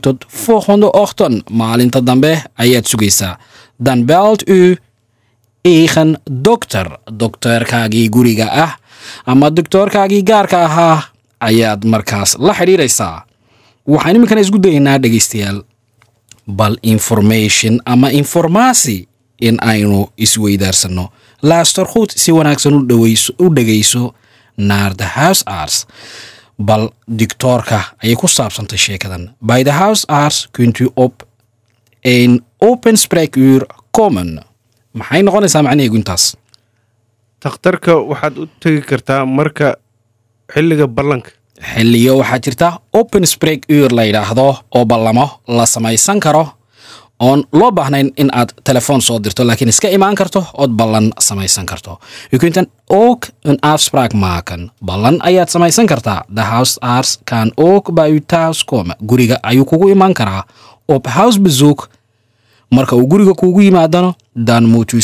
tot 0.00 0.24
volgende 0.28 0.90
ochtend 0.92 1.42
maalinta 1.50 2.00
dambe 2.00 2.42
ayaad 2.56 2.86
sugaysaa. 2.86 3.38
Dan 3.78 4.04
belt 4.06 4.42
u 4.48 4.76
eigen 5.64 6.16
dokter 6.42 6.98
dokterkaagii 7.18 8.08
guriga 8.08 8.46
ah 8.50 8.72
ama 9.24 9.50
doktoorkaagii 9.50 10.22
gaarka 10.26 10.64
ahaa 10.64 11.02
ayaad 11.38 11.84
markaas 11.84 12.36
la 12.38 12.52
xidhiiraysaa. 12.54 13.24
Waxaan 13.86 14.16
iminkana 14.16 14.40
isku 14.40 14.58
dayaynaa 14.58 14.98
dhegaystayaal. 14.98 15.62
Bal 16.46 16.76
information 16.82 17.80
ama 17.84 18.08
informaasi 18.10 19.08
in 19.38 19.56
aynu 19.60 20.06
isweydaarsano 20.16 21.10
laaster 21.42 21.86
goed 21.86 22.10
si 22.16 22.32
wanaagsan 22.32 22.74
u 23.38 23.46
dhegayso 23.54 24.14
naar 24.56 24.96
de 24.96 25.04
huisarts 25.04 25.86
bal 26.58 26.90
dictoorka 27.06 27.94
ayay 28.02 28.16
ku 28.16 28.26
saabsantay 28.26 28.78
sheekadan. 28.78 29.34
By 29.40 29.62
the 29.62 29.70
huisarts 29.72 30.48
kunt 30.52 30.78
u 30.80 30.90
op 30.94 31.26
een 32.00 32.44
open 32.58 32.96
spreekuur 32.96 33.66
komen 33.90 34.40
maxay 34.92 35.22
noqonaysaa 35.22 35.62
macnaheegu 35.62 35.96
intaas? 35.96 36.34
Takhtarka 37.38 37.94
waxaad 38.08 38.38
u 38.38 38.48
tegi 38.60 38.80
kartaa 38.80 39.24
marka 39.24 39.76
xilliga 40.52 40.86
ballanka. 40.88 41.30
Xilliyo 41.60 42.16
waxaa 42.20 42.38
jirta 42.44 42.68
open 42.92 43.26
spreak 43.26 43.64
uur 43.68 43.90
la 43.94 44.04
yidhaahdo 44.04 44.46
oo 44.70 44.84
ballamo 44.84 45.40
la 45.46 45.66
samaysan 45.66 46.20
karo 46.20 46.44
oon 47.18 47.44
loo 47.52 47.70
baahnayn 47.72 48.10
in 48.16 48.28
aad 48.34 48.52
telefoon 48.64 49.02
soo 49.02 49.18
dirto 49.24 49.44
laakiin 49.46 49.68
iska 49.68 49.88
imaan 49.88 50.14
karto 50.14 50.44
ood 50.54 50.70
ballan 50.70 51.12
samaysan 51.18 51.66
karto. 51.66 51.98
Kunt 52.40 52.54
dan 52.54 52.66
ook 52.88 53.26
een 53.42 53.58
afspraak 53.60 54.12
ballan 54.84 55.22
ayaad 55.22 55.48
samaysan 55.50 55.86
kartaa. 55.86 56.24
De 56.34 56.40
huisarts 56.40 57.18
kan 57.24 57.52
ook 57.56 57.92
komen 58.64 58.96
guriga 59.06 59.38
ayuu 59.42 59.64
kugu 59.64 59.88
imaan 59.90 60.14
karaa. 60.14 60.44
Op 60.88 61.06
huisbezoek 61.06 61.88
marka 62.70 62.96
uu 62.96 63.06
guriga 63.10 63.32
kuugu 63.34 63.60
yimaadano 63.62 64.14
dan 64.34 64.64
moet 64.64 64.92
u 64.92 65.00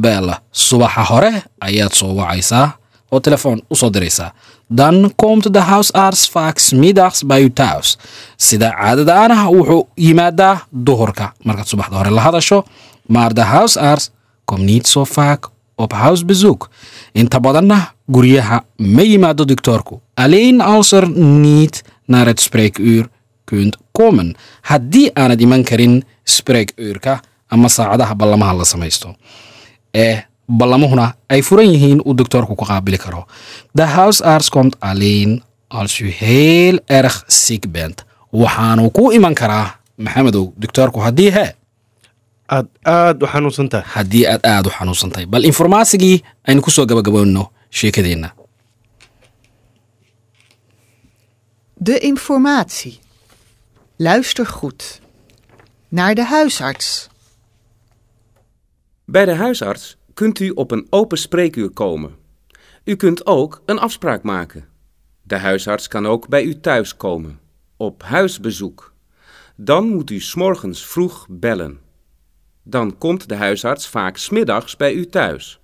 bellen 0.00 0.38
subaxa 0.50 1.02
hore 1.04 1.42
ayaad 1.58 1.92
soo 1.94 2.14
wacaysaa 2.14 2.76
oo 3.10 3.20
telefoon 3.20 3.62
u 3.70 3.74
soo 3.76 3.90
diraysaa 3.92 4.32
dan 4.68 5.12
komt 5.16 5.52
de 5.52 5.58
huisarts 5.58 6.28
vaak 6.28 6.58
smiddags 6.58 7.26
bij 7.26 7.42
u 7.42 7.52
thuis. 7.52 7.98
Sida 8.36 8.70
caadada 8.70 9.22
ana 9.24 9.46
wuxuu 9.50 9.86
yimaadaa 9.94 10.66
duhurka 10.70 11.32
markaad 11.42 11.68
subaxda 11.68 11.96
hore 11.96 12.10
la 12.10 12.20
hadasho 12.20 12.64
maar 13.06 13.34
de 13.34 13.40
huisarts 13.40 14.10
komt 14.44 14.62
niet 14.62 14.86
zo 14.86 15.04
vaak 15.04 15.48
op 15.74 15.92
huisbezoek. 15.92 16.68
Inta 17.12 17.40
badanna 17.40 17.92
guryaha 18.12 18.64
ma 18.76 19.02
yimaado 19.02 19.44
doctoorku 19.44 19.98
alleen 20.14 20.60
als 20.60 20.92
er 20.92 21.08
niet 21.18 21.82
naar 22.04 22.26
het 22.26 22.40
spreekuur 22.40 23.08
kunt 23.44 23.76
komen. 23.92 24.36
Haddii 24.60 25.10
aanad 25.12 25.40
iman 25.40 25.62
karin 25.62 26.04
spreekuurka. 26.24 27.20
Ama 27.48 27.68
saacadaha 27.68 28.14
ballamaha 28.14 28.54
la 28.54 28.64
samaysto 28.64 29.14
ee 29.90 30.27
ballamuhuna 30.48 31.14
ay 31.28 31.42
furan 31.42 31.68
yihiin 31.72 32.00
uu 32.06 32.14
doctoorku 32.14 32.54
ku 32.56 32.64
qaabili 32.64 32.98
karo 32.98 33.26
de 33.74 33.82
huisarts 33.82 34.48
komt 34.48 34.76
alleen 34.80 35.42
als 35.68 36.00
u 36.00 36.08
heel 36.08 36.80
erg 36.86 37.24
ziek 37.26 37.70
bent 37.70 38.04
waxaanu 38.30 38.90
ku 38.90 39.10
iman 39.12 39.34
karaa 39.34 39.80
maxamedow 39.96 40.52
doctoorku 40.56 41.00
haddii 41.00 41.30
hee 41.30 41.52
aad 42.46 42.66
aad 42.82 43.22
u 43.22 43.26
haddii 43.94 44.26
aad 44.26 44.42
aad 44.46 44.66
u 44.66 44.70
xanuunsan 44.70 45.10
tahay 45.10 45.26
bal 45.26 45.44
informaasigii 45.44 46.22
aynu 46.42 46.60
ku 46.60 46.70
soo 46.70 46.86
gabagaboonno 46.86 47.50
sheekadeenna 47.70 48.32
De 51.80 51.98
informatie. 51.98 52.98
Luister 53.96 54.46
goed. 54.46 55.00
Naar 55.88 56.14
de 56.14 56.24
huisarts. 56.24 57.08
Bij 59.04 59.24
de 59.24 59.34
huisarts 59.34 59.97
kunt 60.18 60.38
u 60.40 60.50
op 60.50 60.70
een 60.70 60.86
open 60.90 61.18
spreekuur 61.18 61.70
komen. 61.70 62.14
U 62.84 62.96
kunt 62.96 63.26
ook 63.26 63.62
een 63.64 63.78
afspraak 63.78 64.22
maken. 64.22 64.68
De 65.22 65.36
huisarts 65.36 65.88
kan 65.88 66.06
ook 66.06 66.28
bij 66.28 66.44
u 66.44 66.60
thuis 66.60 66.96
komen, 66.96 67.40
op 67.76 68.02
huisbezoek. 68.02 68.92
Dan 69.56 69.88
moet 69.88 70.10
u 70.10 70.22
morgens 70.34 70.86
vroeg 70.86 71.26
bellen. 71.30 71.78
Dan 72.62 72.98
komt 72.98 73.28
de 73.28 73.34
huisarts 73.34 73.88
vaak 73.88 74.16
's 74.16 74.30
middags 74.30 74.76
bij 74.76 74.92
u 74.92 75.06
thuis. 75.06 75.60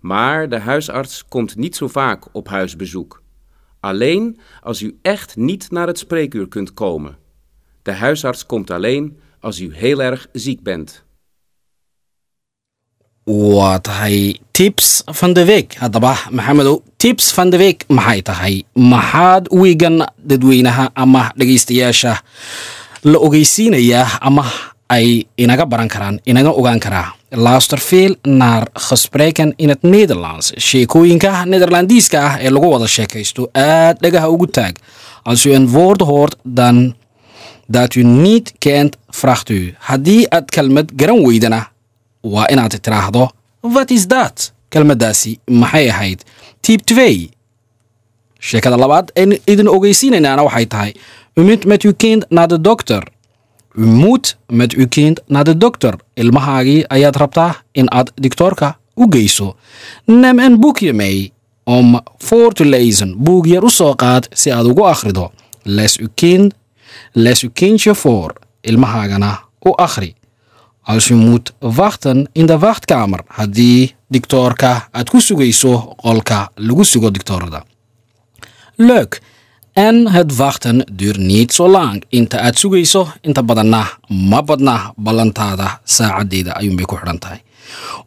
Maar 0.00 0.48
de 0.48 0.58
huisarts 0.58 1.24
komt 1.28 1.56
niet 1.56 1.76
zo 1.76 1.88
vaak 1.88 2.34
op 2.34 2.48
huisbezoek. 2.48 3.22
Alleen 3.80 4.38
als 4.60 4.82
u 4.82 4.98
echt 5.02 5.36
niet 5.36 5.70
naar 5.70 5.86
het 5.86 5.98
spreekuur 5.98 6.48
kunt 6.48 6.74
komen. 6.74 7.16
De 7.82 7.92
huisarts 7.92 8.46
komt 8.46 8.70
alleen 8.70 9.18
als 9.40 9.60
u 9.60 9.74
heel 9.74 10.02
erg 10.02 10.28
ziek 10.32 10.62
bent. 10.62 11.05
Waa 13.26 13.78
tahay 13.82 14.38
tips 14.54 15.02
van 15.04 15.32
de 15.34 15.44
week. 15.44 15.74
Haddaba 15.78 16.14
maxamedow 16.30 16.78
tips 16.96 17.32
van 17.32 17.50
de 17.50 17.56
week. 17.56 17.84
Maxay 17.88 18.22
tahay? 18.22 18.62
Maxaad 18.74 19.48
wiigan 19.50 20.06
dadweynaha 20.16 20.90
ama 20.94 21.32
dhegaystayaasha 21.36 22.22
la 23.02 23.18
ogeysiinayaa 23.18 24.18
ama 24.20 24.44
ay 24.86 25.26
inaga 25.34 25.66
baran 25.66 25.88
karaan 25.88 26.20
inaga 26.24 26.50
ogaan 26.54 26.78
karaa 26.78 27.14
luister 27.30 27.78
veel 27.78 28.14
naar 28.22 28.66
gesprekken 28.72 29.52
in 29.56 29.68
het 29.68 29.82
nederlands. 29.82 30.52
Sheekooyinka 30.58 31.44
nederlandiiska 31.44 32.20
ah 32.24 32.34
ee 32.40 32.50
lagu 32.50 32.70
wada 32.70 32.86
sheekaysto 32.86 33.48
aad 33.52 33.98
dhagaha 34.00 34.28
ugu 34.30 34.46
taag. 34.46 34.72
Als 35.22 35.44
u 35.44 35.52
een 35.52 36.30
dan 36.44 36.94
dat 37.66 37.94
u 37.94 38.02
niet 38.02 38.52
kent 38.58 38.96
vraagt 39.08 39.50
haddii 39.78 40.26
aad 40.28 40.50
kelmad 40.50 40.92
garan 40.96 41.26
weydana 41.26 41.70
waa 42.30 42.48
inaad 42.48 42.82
tiraahdo 42.82 43.30
wat 43.60 43.90
is 43.90 44.06
dat 44.06 44.52
kelmaddaasi 44.68 45.38
maxay 45.44 45.88
ahayd? 45.88 46.24
Tiib 46.60 46.80
twee 46.80 47.30
sheekada 48.38 48.76
labaad 48.76 49.10
een 49.14 49.40
idin 49.44 49.68
ogeysiinaynaana 49.68 50.42
waxay 50.42 50.66
tahay 50.66 50.94
u 51.34 51.42
moet 51.42 51.64
met 51.64 51.82
uw 51.82 51.94
kind 51.96 52.24
naar 52.28 52.48
de 52.48 52.60
dokter. 52.60 53.08
U 53.74 53.86
moet 53.86 54.36
met 54.46 54.72
uw 54.72 54.88
kind 54.88 55.20
naar 55.26 55.44
de 55.44 55.56
dokter. 55.56 55.94
Ilmahaagii 56.14 56.84
ayaad 56.86 57.16
rabtaa 57.16 57.62
in 57.72 57.90
aad 57.90 58.12
diktoorka 58.14 58.78
u 58.94 59.06
geyso. 59.10 59.56
Een 60.04 60.60
boekje 60.60 60.92
mee 60.92 61.32
om 61.64 62.00
lezen. 62.54 63.14
Boek 63.18 63.46
yar 63.46 63.64
u 63.64 63.68
soo 63.68 63.94
qaad 63.94 64.28
si 64.30 64.50
aad 64.50 64.66
ugu 64.66 64.82
akhrido. 64.82 65.30
Les 65.62 65.98
uw 65.98 66.08
kind 66.14 66.54
les 67.12 67.42
uw 67.42 67.50
kindje 67.52 67.94
voor. 67.94 68.32
Ilmahaagana 68.60 69.40
u 69.62 69.72
akhri 69.74 70.14
als 70.86 71.08
u 71.10 71.14
moet 71.14 71.52
wachten 71.58 72.28
in 72.32 72.46
de 72.46 72.58
wachtkamer 72.58 73.20
haddii 73.26 73.94
diktoorka 74.08 74.88
aad 74.90 75.10
ku 75.10 75.18
sugayso 75.20 75.94
qolka 76.02 76.50
lagu 76.54 76.84
sugo 76.84 77.10
diktoorada 77.10 77.64
leuk. 78.76 79.20
En 79.72 80.08
het 80.12 80.36
wachten 80.36 80.86
duurt 80.92 81.16
niet 81.16 81.52
zo 81.52 81.68
lang. 81.68 82.04
Inta 82.08 82.38
aad 82.40 82.58
sugayso 82.58 83.08
inta 83.20 83.42
badanna 83.42 83.82
ma 84.08 84.42
badna 84.42 84.92
ballantaada 84.96 85.80
saacadeeda 85.84 86.52
ayuunbay 86.56 86.84
ku 86.84 86.96
xidhan 86.96 87.18
tahay 87.18 87.40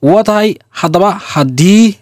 waa 0.02 0.24
tahay 0.24 0.56
haddaba 0.70 1.12
haddii 1.34 1.98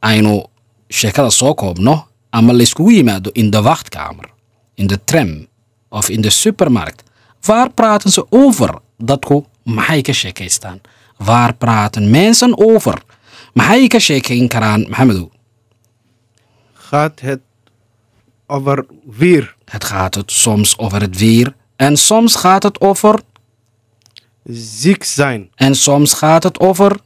aynu 0.00 0.42
sheekada 0.88 1.30
soo 1.30 1.54
koobno 1.54 2.06
ama 2.30 2.52
layskugu 2.52 2.90
yimaado 2.90 3.30
in 3.32 3.50
de 3.50 3.60
wachtkamer 3.62 4.26
in 4.74 4.86
de 4.86 4.98
tram 5.04 5.46
of 5.88 6.08
in 6.08 6.20
de 6.20 6.30
supermarkt. 6.30 7.02
Waar 7.46 7.70
praten 7.70 8.10
ze 8.10 8.26
over 8.30 8.74
dadku 8.96 9.44
maxay 9.68 10.02
ka 10.02 10.12
sheekaystaan 10.12 10.80
waar 11.16 11.54
praten 11.54 12.10
mensen 12.10 12.58
over? 12.58 13.02
Maxay 13.52 13.86
ka 13.86 13.98
sheekayn 13.98 14.48
karaan 14.48 14.80
maxamedow 14.88 15.28
gaat 16.88 17.20
het 17.20 17.40
over 18.46 18.86
weer? 19.04 19.56
Het 19.64 19.84
gaat 19.84 20.14
het 20.14 20.32
soms 20.32 20.78
over 20.78 21.00
het 21.00 21.18
weer 21.18 21.54
en 21.76 21.96
soms 21.96 22.34
gaat 22.34 22.62
het 22.62 22.80
over 22.80 23.20
ziek 24.80 25.04
zijn. 25.04 25.50
en 25.54 25.74
soms 25.74 26.12
gaat 26.12 26.42
het 26.42 26.60
over 26.60 27.00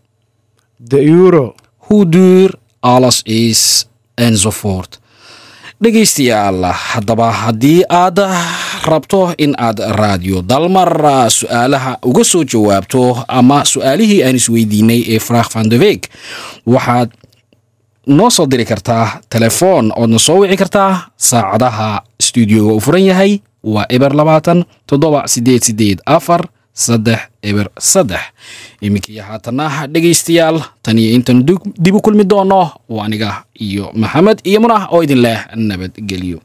de 0.77 1.07
euro. 1.07 1.55
hoe 1.77 2.09
duur 2.09 2.55
alles 2.81 3.22
is 3.22 3.87
enzovoort 4.14 5.01
dhegaystayaal 5.83 6.62
haddaba 6.73 7.33
haddii 7.33 7.83
aad 7.90 8.18
rabto 8.87 9.35
in 9.38 9.55
aad 9.59 9.79
raadiyo 10.01 10.42
dalmar 10.42 10.90
su'aalaha 11.31 11.99
uga 12.07 12.25
soo 12.25 12.45
jawaabto 12.45 13.25
ama 13.29 13.64
su'aalihii 13.64 14.23
aan 14.23 14.37
isweydiinay 14.38 15.03
ee 15.14 15.18
fraag 15.18 15.49
van 15.55 15.68
de 15.68 15.79
week 15.79 16.07
waxaad 16.66 17.11
noo 18.07 18.31
soo 18.31 18.47
diri 18.47 18.64
kartaa 18.64 19.21
telefoon 19.29 19.90
oodna 19.97 20.18
soo 20.18 20.38
wici 20.47 20.57
kartaa 20.57 21.07
saacadaha 21.16 22.03
stuudioga 22.23 22.73
u 22.75 22.81
furan 22.81 23.03
yahay 23.03 23.40
waa 23.64 23.87
eber 23.88 24.14
labaatan 24.14 24.64
toddoba 24.87 25.27
sideed 25.29 25.62
sideed 25.62 25.99
afar 26.07 26.47
saddex 26.72 27.20
eber 27.42 27.68
saddex. 27.78 28.20
Iminkii 28.80 29.18
haatana 29.18 29.87
dhegaystayaal. 29.92 30.58
Tan 30.82 30.98
iyo 30.98 31.14
intan 31.16 31.44
dib 31.78 31.94
u 31.94 32.00
kulmi 32.00 32.24
doono. 32.24 32.70
Waa 32.88 33.04
aniga 33.04 33.44
iyo 33.61 33.92
maxamed 33.94 34.38
iyo 34.44 34.61
munah 34.61 34.88
oo 34.92 35.02
idin 35.02 35.20
leh 35.22 35.40
nabadgelyo 35.56 36.40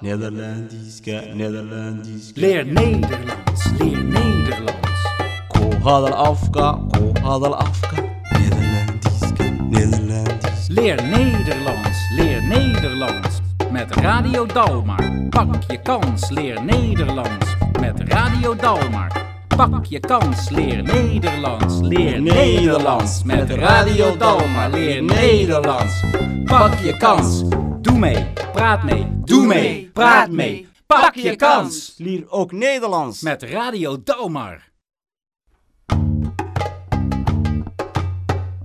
nederlandiska 0.00 1.20
nederlandiska 1.34 2.40
Leer 2.40 2.64
Nederlands, 2.64 3.66
leer 3.80 4.04
Nederlands. 4.04 5.02
ku 5.48 5.72
hadal 5.84 6.12
afka 6.12 6.78
ku 6.92 7.14
hadal 7.22 7.54
afka 7.54 7.96
nederlandiska 8.38 9.44
nederlandiska 9.70 10.48
Leer 10.70 10.96
Nederlands, 11.02 11.98
leer 12.16 12.42
Nederlands. 12.42 13.40
Met 13.70 13.96
Radio 13.96 14.46
Dalmar. 14.46 15.28
Pak 15.30 15.62
je 15.68 15.76
kans, 15.82 16.30
leer 16.30 16.64
Nederlands. 16.64 17.46
Met 17.80 18.00
Radio 18.00 18.54
Dalmar. 18.54 19.12
Pak 19.56 19.84
je 19.84 20.00
kans, 20.00 20.50
leer 20.50 20.82
Nederlands. 20.82 21.80
Leer 21.80 22.20
Nederlands. 22.20 23.24
Met 23.24 23.50
Radio 23.50 24.16
Dalmar, 24.16 24.70
leer 24.70 25.02
Nederlands. 25.02 26.04
Pak 26.44 26.74
je 26.74 26.96
kans. 26.96 27.42
Doe 27.82 27.98
mee, 27.98 28.26
praat 28.52 28.82
mee, 28.82 29.06
doe 29.28 29.46
mee, 29.46 29.90
praat 29.92 30.30
mee. 30.30 30.68
Pak 30.86 31.14
je 31.14 31.36
kans! 31.36 31.94
Leer 31.96 32.30
ook 32.30 32.52
Nederlands. 32.52 33.22
Met 33.22 33.42
Radio 33.42 34.02
Dalmar. 34.02 34.67